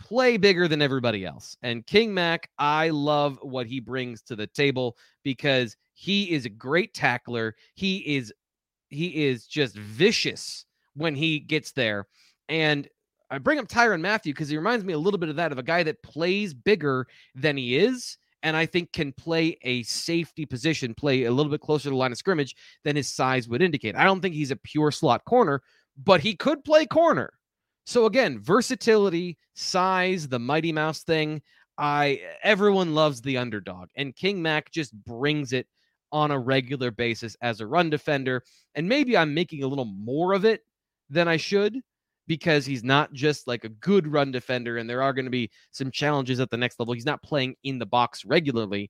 play 0.00 0.36
bigger 0.36 0.66
than 0.66 0.82
everybody 0.82 1.24
else. 1.24 1.56
And 1.62 1.86
king 1.86 2.12
mack 2.12 2.50
i 2.58 2.88
love 2.88 3.38
what 3.42 3.66
he 3.66 3.80
brings 3.80 4.22
to 4.22 4.36
the 4.36 4.46
table 4.48 4.96
because 5.22 5.76
he 5.94 6.30
is 6.32 6.46
a 6.46 6.50
great 6.50 6.94
tackler. 6.94 7.54
He 7.74 7.98
is 8.16 8.32
he 8.88 9.26
is 9.26 9.46
just 9.46 9.76
vicious 9.76 10.64
when 10.94 11.14
he 11.14 11.38
gets 11.38 11.72
there. 11.72 12.06
And 12.48 12.88
I 13.30 13.38
bring 13.38 13.58
up 13.60 13.68
Tyrann 13.68 14.00
Mathieu 14.00 14.32
because 14.32 14.48
he 14.48 14.56
reminds 14.56 14.84
me 14.84 14.92
a 14.92 14.98
little 14.98 15.18
bit 15.18 15.28
of 15.28 15.36
that 15.36 15.52
of 15.52 15.58
a 15.58 15.62
guy 15.62 15.84
that 15.84 16.02
plays 16.02 16.52
bigger 16.52 17.06
than 17.36 17.56
he 17.56 17.76
is 17.76 18.18
and 18.42 18.56
I 18.56 18.66
think 18.66 18.92
can 18.92 19.12
play 19.12 19.58
a 19.62 19.82
safety 19.82 20.46
position, 20.46 20.94
play 20.94 21.24
a 21.24 21.30
little 21.30 21.50
bit 21.50 21.60
closer 21.60 21.84
to 21.84 21.90
the 21.90 21.96
line 21.96 22.12
of 22.12 22.18
scrimmage 22.18 22.56
than 22.84 22.96
his 22.96 23.08
size 23.08 23.48
would 23.48 23.62
indicate. 23.62 23.96
I 23.96 24.04
don't 24.04 24.20
think 24.20 24.34
he's 24.34 24.50
a 24.50 24.56
pure 24.56 24.90
slot 24.90 25.24
corner, 25.24 25.62
but 26.02 26.20
he 26.20 26.34
could 26.34 26.64
play 26.64 26.86
corner. 26.86 27.32
So 27.86 28.06
again, 28.06 28.38
versatility, 28.40 29.36
size, 29.54 30.28
the 30.28 30.38
Mighty 30.38 30.72
Mouse 30.72 31.02
thing. 31.02 31.42
I 31.78 32.20
everyone 32.42 32.94
loves 32.94 33.22
the 33.22 33.38
underdog, 33.38 33.88
and 33.96 34.14
King 34.14 34.42
Mack 34.42 34.70
just 34.70 34.92
brings 35.04 35.52
it 35.52 35.66
on 36.12 36.30
a 36.30 36.38
regular 36.38 36.90
basis 36.90 37.36
as 37.40 37.60
a 37.60 37.66
run 37.66 37.88
defender. 37.88 38.42
And 38.74 38.88
maybe 38.88 39.16
I'm 39.16 39.32
making 39.32 39.62
a 39.62 39.66
little 39.66 39.86
more 39.86 40.34
of 40.34 40.44
it 40.44 40.62
than 41.08 41.26
I 41.26 41.36
should 41.36 41.80
because 42.30 42.64
he's 42.64 42.84
not 42.84 43.12
just 43.12 43.48
like 43.48 43.64
a 43.64 43.68
good 43.68 44.06
run 44.06 44.30
defender, 44.30 44.76
and 44.76 44.88
there 44.88 45.02
are 45.02 45.12
going 45.12 45.24
to 45.24 45.32
be 45.32 45.50
some 45.72 45.90
challenges 45.90 46.38
at 46.38 46.48
the 46.48 46.56
next 46.56 46.78
level. 46.78 46.94
He's 46.94 47.04
not 47.04 47.24
playing 47.24 47.56
in 47.64 47.80
the 47.80 47.86
box 47.86 48.24
regularly, 48.24 48.88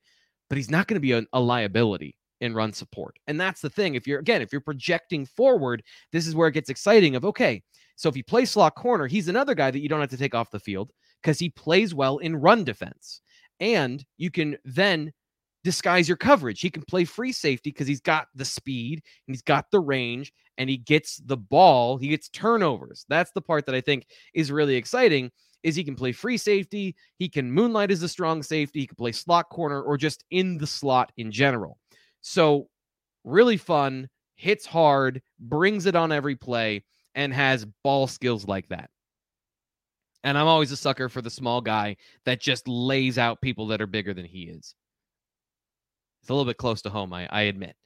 but 0.50 0.58
he's 0.58 0.70
not 0.70 0.86
going 0.86 0.96
to 0.96 1.00
be 1.00 1.12
a, 1.12 1.24
a 1.32 1.40
liability 1.40 2.18
in 2.42 2.52
run 2.52 2.74
support. 2.74 3.18
And 3.28 3.40
that's 3.40 3.62
the 3.62 3.70
thing. 3.70 3.94
If 3.94 4.06
you're 4.06 4.18
again, 4.18 4.42
if 4.42 4.52
you're 4.52 4.60
projecting 4.60 5.24
forward, 5.24 5.82
this 6.12 6.26
is 6.26 6.34
where 6.34 6.48
it 6.48 6.52
gets 6.52 6.68
exciting 6.68 7.16
of 7.16 7.24
okay, 7.24 7.62
so 7.96 8.10
if 8.10 8.16
you 8.16 8.22
play 8.22 8.44
slot 8.44 8.74
corner, 8.74 9.06
he's 9.06 9.28
another 9.28 9.54
guy 9.54 9.70
that 9.70 9.80
you 9.80 9.88
don't 9.88 10.00
have 10.00 10.10
to 10.10 10.18
take 10.18 10.34
off 10.34 10.50
the 10.50 10.60
field 10.60 10.92
because 11.22 11.38
he 11.38 11.48
plays 11.48 11.94
well 11.94 12.18
in 12.18 12.36
run 12.36 12.62
defense. 12.62 13.22
And 13.58 14.04
you 14.18 14.30
can 14.30 14.58
then 14.66 15.14
disguise 15.64 16.08
your 16.08 16.16
coverage. 16.16 16.60
He 16.60 16.70
can 16.70 16.82
play 16.82 17.04
free 17.04 17.32
safety 17.32 17.70
because 17.70 17.86
he's 17.86 18.00
got 18.00 18.28
the 18.34 18.44
speed 18.44 19.02
and 19.26 19.34
he's 19.34 19.42
got 19.42 19.70
the 19.70 19.80
range 19.80 20.32
and 20.58 20.68
he 20.68 20.76
gets 20.76 21.16
the 21.18 21.36
ball, 21.36 21.96
he 21.96 22.08
gets 22.08 22.28
turnovers. 22.28 23.04
That's 23.08 23.30
the 23.32 23.42
part 23.42 23.66
that 23.66 23.74
I 23.74 23.80
think 23.80 24.06
is 24.34 24.52
really 24.52 24.76
exciting 24.76 25.30
is 25.62 25.76
he 25.76 25.84
can 25.84 25.96
play 25.96 26.12
free 26.12 26.38
safety, 26.38 26.96
he 27.18 27.28
can 27.28 27.52
moonlight 27.52 27.90
as 27.90 28.02
a 28.02 28.08
strong 28.08 28.42
safety, 28.42 28.80
he 28.80 28.86
can 28.86 28.96
play 28.96 29.12
slot 29.12 29.50
corner 29.50 29.82
or 29.82 29.96
just 29.96 30.24
in 30.30 30.56
the 30.58 30.66
slot 30.66 31.12
in 31.16 31.30
general. 31.30 31.78
So 32.22 32.68
really 33.24 33.56
fun, 33.56 34.08
hits 34.36 34.64
hard, 34.64 35.20
brings 35.38 35.86
it 35.86 35.96
on 35.96 36.12
every 36.12 36.36
play 36.36 36.84
and 37.14 37.32
has 37.34 37.66
ball 37.84 38.06
skills 38.06 38.46
like 38.46 38.68
that. 38.68 38.90
And 40.22 40.36
I'm 40.36 40.46
always 40.46 40.72
a 40.72 40.76
sucker 40.76 41.08
for 41.08 41.22
the 41.22 41.30
small 41.30 41.60
guy 41.60 41.96
that 42.24 42.40
just 42.40 42.68
lays 42.68 43.18
out 43.18 43.40
people 43.40 43.68
that 43.68 43.80
are 43.80 43.86
bigger 43.86 44.12
than 44.12 44.26
he 44.26 44.42
is. 44.44 44.74
It's 46.22 46.30
a 46.30 46.32
little 46.32 46.50
bit 46.50 46.58
close 46.58 46.82
to 46.82 46.90
home, 46.90 47.12
I, 47.12 47.28
I 47.30 47.42
admit. 47.42 47.76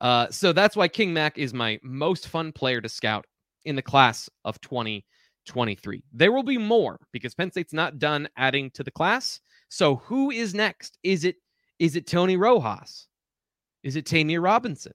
Uh, 0.00 0.28
so 0.30 0.52
that's 0.52 0.76
why 0.76 0.88
King 0.88 1.12
Mack 1.12 1.38
is 1.38 1.52
my 1.52 1.78
most 1.82 2.28
fun 2.28 2.52
player 2.52 2.80
to 2.80 2.88
scout 2.88 3.26
in 3.64 3.76
the 3.76 3.82
class 3.82 4.30
of 4.44 4.60
2023. 4.60 6.02
There 6.12 6.32
will 6.32 6.42
be 6.42 6.58
more 6.58 6.98
because 7.12 7.34
Penn 7.34 7.50
State's 7.50 7.72
not 7.72 7.98
done 7.98 8.28
adding 8.36 8.70
to 8.72 8.82
the 8.82 8.90
class. 8.90 9.40
So 9.68 9.96
who 9.96 10.30
is 10.30 10.54
next? 10.54 10.98
Is 11.02 11.24
it 11.24 11.36
is 11.78 11.96
it 11.96 12.06
Tony 12.06 12.36
Rojas? 12.36 13.08
Is 13.82 13.96
it 13.96 14.04
Ta'Mere 14.04 14.42
Robinson? 14.42 14.92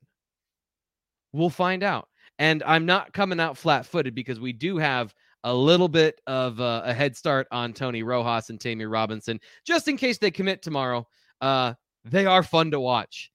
We'll 1.34 1.50
find 1.50 1.82
out. 1.84 2.08
And 2.38 2.62
I'm 2.64 2.86
not 2.86 3.14
coming 3.14 3.40
out 3.40 3.58
flat 3.58 3.86
footed 3.86 4.14
because 4.14 4.40
we 4.40 4.54
do 4.54 4.78
have 4.78 5.14
a 5.44 5.54
little 5.54 5.88
bit 5.88 6.22
of 6.28 6.60
uh, 6.60 6.84
a 6.86 6.94
head 6.94 7.16
start 7.16 7.48
on 7.52 7.74
Tony 7.74 8.04
Rojas 8.04 8.50
and 8.50 8.60
Ta'Mere 8.60 8.90
Robinson, 8.90 9.40
just 9.66 9.88
in 9.88 9.98
case 9.98 10.18
they 10.18 10.32
commit 10.32 10.62
tomorrow. 10.62 11.08
Uh, 11.42 11.74
they 12.06 12.26
are 12.26 12.44
fun 12.44 12.72
to 12.72 12.80
watch. 12.80 13.32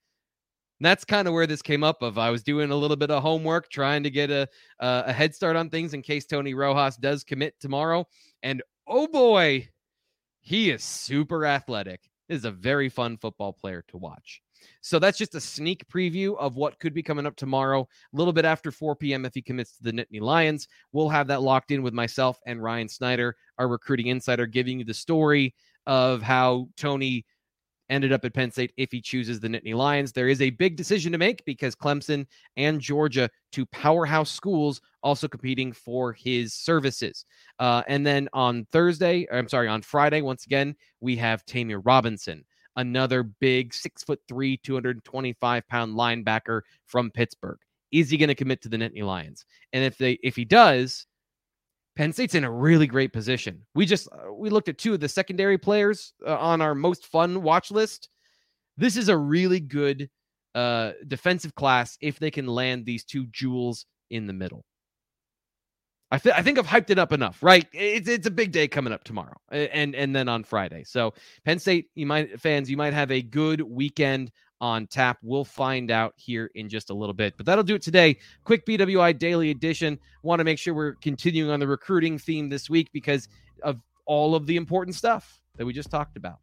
And 0.79 0.87
that's 0.87 1.05
kind 1.05 1.29
of 1.29 1.35
where 1.35 1.47
this 1.47 1.61
came 1.61 1.85
up 1.85 2.03
of 2.03 2.17
I 2.17 2.31
was 2.31 2.43
doing 2.43 2.71
a 2.71 2.77
little 2.77 2.97
bit 2.97 3.11
of 3.11 3.23
homework 3.23 3.69
trying 3.69 4.03
to 4.05 4.11
get 4.11 4.31
a 4.31 4.49
a 4.79 5.13
head 5.13 5.35
start 5.35 5.57
on 5.57 5.69
things 5.69 5.93
in 5.93 6.03
case 6.03 6.25
Tony 6.25 6.55
Rojas 6.55 6.97
does 6.97 7.23
commit 7.23 7.55
tomorrow 7.61 8.07
and 8.43 8.63
oh 8.87 9.07
boy 9.07 9.69
he 10.41 10.71
is 10.71 10.83
super 10.83 11.45
athletic. 11.45 12.01
This 12.29 12.39
is 12.39 12.45
a 12.45 12.51
very 12.51 12.89
fun 12.89 13.19
football 13.19 13.53
player 13.53 13.85
to 13.89 13.99
watch. 13.99 14.41
So 14.81 14.99
that's 14.99 15.19
just 15.19 15.35
a 15.35 15.41
sneak 15.41 15.87
preview 15.89 16.37
of 16.39 16.57
what 16.57 16.79
could 16.79 16.95
be 16.95 17.03
coming 17.03 17.27
up 17.27 17.37
tomorrow, 17.37 17.83
a 17.83 18.17
little 18.17 18.33
bit 18.33 18.45
after 18.45 18.71
4 18.71 18.97
p.m. 18.97 19.25
if 19.25 19.35
he 19.35 19.43
commits 19.43 19.77
to 19.77 19.83
the 19.83 19.93
Nittany 19.93 20.21
Lions. 20.21 20.69
We'll 20.93 21.09
have 21.09 21.27
that 21.29 21.43
locked 21.43 21.71
in 21.71 21.83
with 21.83 21.95
myself 21.95 22.39
and 22.47 22.63
Ryan 22.63 22.89
Snyder, 22.89 23.37
our 23.59 23.69
recruiting 23.69 24.09
insider, 24.09 24.47
giving 24.47 24.79
you 24.79 24.85
the 24.85 24.95
story 24.95 25.55
of 25.87 26.23
how 26.23 26.69
Tony 26.77 27.25
ended 27.91 28.13
up 28.13 28.25
at 28.25 28.33
Penn 28.33 28.51
State 28.51 28.73
if 28.77 28.91
he 28.91 29.01
chooses 29.01 29.41
the 29.41 29.49
Nittany 29.49 29.75
Lions. 29.75 30.13
There 30.13 30.29
is 30.29 30.41
a 30.41 30.51
big 30.51 30.77
decision 30.77 31.13
to 31.13 31.19
make 31.19 31.45
because 31.45 31.75
Clemson 31.75 32.27
and 32.57 32.81
Georgia, 32.81 33.29
two 33.53 33.67
powerhouse 33.67 34.31
schools, 34.31 34.81
also 35.03 35.29
competing 35.29 35.73
for 35.73 36.13
his 36.13 36.55
services. 36.55 37.27
Uh, 37.59 37.83
and 37.89 38.07
then 38.07 38.29
on 38.33 38.67
Thursday, 38.73 39.27
I'm 39.31 39.49
sorry, 39.49 39.69
on 39.69 39.83
Friday, 39.83 40.23
once 40.23 40.47
again, 40.47 40.75
we 41.01 41.17
have 41.17 41.45
Ta'Mere 41.45 41.81
Robinson 41.85 42.45
another 42.77 43.23
big 43.23 43.75
six 43.75 44.03
foot 44.03 44.21
three, 44.29 44.57
225 44.59 45.69
pound 45.69 45.95
linebacker 45.95 46.63
from 46.87 47.11
Pittsburgh. 47.11 47.59
Is 47.93 48.11
he 48.11 48.17
going 48.17 48.29
to 48.29 48.35
commit 48.35 48.63
to 48.63 48.69
the 48.69 48.77
Nittany 48.77 49.03
Lions? 49.03 49.45
And 49.73 49.85
if 49.85 49.99
they 49.99 50.13
if 50.23 50.37
he 50.37 50.45
does, 50.45 51.07
Penn 51.97 52.13
State's 52.13 52.35
in 52.35 52.45
a 52.45 52.51
really 52.51 52.87
great 52.87 53.13
position. 53.13 53.67
We 53.75 53.87
just 53.87 54.09
uh, 54.13 54.33
we 54.33 54.51
looked 54.51 54.69
at 54.69 54.79
two 54.79 54.95
of 54.95 55.01
the 55.01 55.09
secondary 55.09 55.59
players 55.59 56.13
uh, 56.27 56.37
on 56.37 56.61
our 56.61 56.75
most 56.75 57.07
fun 57.07 57.43
watch 57.43 57.71
list. 57.71 58.09
This 58.77 58.97
is 58.97 59.09
a 59.09 59.17
really 59.17 59.61
good 59.61 60.09
uh, 60.55 60.93
defensive 61.07 61.55
class 61.55 61.99
if 62.01 62.19
they 62.19 62.31
can 62.31 62.47
land 62.47 62.87
these 62.87 63.05
two 63.05 63.27
jewels 63.27 63.87
in 64.11 64.27
the 64.27 64.33
middle. 64.33 64.65
I, 66.13 66.19
th- 66.19 66.35
I 66.35 66.43
think 66.43 66.59
I've 66.59 66.67
hyped 66.67 66.91
it 66.91 66.99
up 66.99 67.13
enough, 67.13 67.41
right? 67.43 67.67
It's 67.73 68.09
it's 68.09 68.27
a 68.27 68.33
big 68.33 68.51
day 68.51 68.67
coming 68.67 68.93
up 68.93 69.05
tomorrow, 69.05 69.37
and 69.51 69.95
and 69.95 70.15
then 70.15 70.29
on 70.29 70.43
Friday. 70.43 70.83
So 70.85 71.15
Penn 71.45 71.59
State, 71.59 71.87
you 71.95 72.07
might 72.07 72.41
fans, 72.41 72.69
you 72.71 72.77
might 72.77 72.95
have 72.95 73.13
a 73.13 73.23
good 73.23 73.61
weekend 73.61 74.33
on 74.61 74.87
tap. 74.87 75.19
We'll 75.23 75.45
find 75.45 75.91
out 75.91 76.15
here 76.17 76.51
in 76.55 76.69
just 76.69 76.91
a 76.91 76.95
little 76.95 77.15
bit, 77.15 77.35
but 77.37 77.47
that'll 77.47 77.65
do 77.65 77.75
it 77.75 77.83
today. 77.83 78.19
Quick 78.45 78.67
BWI 78.67 79.19
daily 79.19 79.51
edition. 79.51 79.99
Want 80.23 80.41
to 80.41 80.45
make 80.45 80.59
sure 80.59 80.75
we're 80.75 80.95
continuing 80.95 81.51
on 81.51 81.61
the 81.61 81.67
recruiting 81.67 82.19
theme 82.19 82.49
this 82.49 82.69
week 82.69 82.91
because 82.93 83.29
of 83.63 83.81
all 84.07 84.35
of 84.35 84.47
the 84.47 84.57
important 84.57 84.97
stuff 84.97 85.41
that 85.57 85.65
we 85.65 85.73
just 85.73 85.91
talked 85.91 86.17
about. 86.17 86.39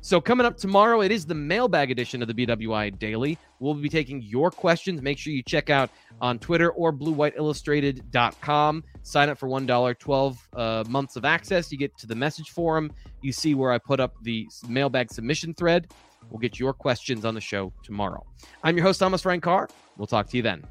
So, 0.00 0.20
coming 0.20 0.46
up 0.46 0.56
tomorrow, 0.56 1.00
it 1.00 1.10
is 1.10 1.26
the 1.26 1.34
mailbag 1.34 1.90
edition 1.90 2.22
of 2.22 2.28
the 2.28 2.34
BWI 2.34 2.96
Daily. 2.98 3.38
We'll 3.58 3.74
be 3.74 3.88
taking 3.88 4.22
your 4.22 4.50
questions. 4.50 5.02
Make 5.02 5.18
sure 5.18 5.32
you 5.32 5.42
check 5.42 5.68
out 5.68 5.90
on 6.20 6.38
Twitter 6.38 6.70
or 6.70 6.92
bluewhiteillustrated.com. 6.92 8.84
Sign 9.02 9.28
up 9.28 9.38
for 9.38 9.48
$1, 9.48 9.98
12 9.98 10.48
uh, 10.54 10.84
months 10.88 11.16
of 11.16 11.24
access. 11.24 11.72
You 11.72 11.78
get 11.78 11.96
to 11.98 12.06
the 12.06 12.14
message 12.14 12.50
forum. 12.50 12.92
You 13.22 13.32
see 13.32 13.54
where 13.54 13.72
I 13.72 13.78
put 13.78 13.98
up 13.98 14.14
the 14.22 14.46
mailbag 14.68 15.10
submission 15.12 15.54
thread. 15.54 15.88
We'll 16.30 16.40
get 16.40 16.58
your 16.58 16.72
questions 16.72 17.24
on 17.24 17.34
the 17.34 17.40
show 17.40 17.72
tomorrow. 17.82 18.24
I'm 18.62 18.76
your 18.76 18.84
host, 18.84 19.00
Thomas 19.00 19.22
Frank 19.22 19.42
Carr. 19.42 19.68
We'll 19.96 20.06
talk 20.06 20.28
to 20.28 20.36
you 20.36 20.42
then. 20.42 20.64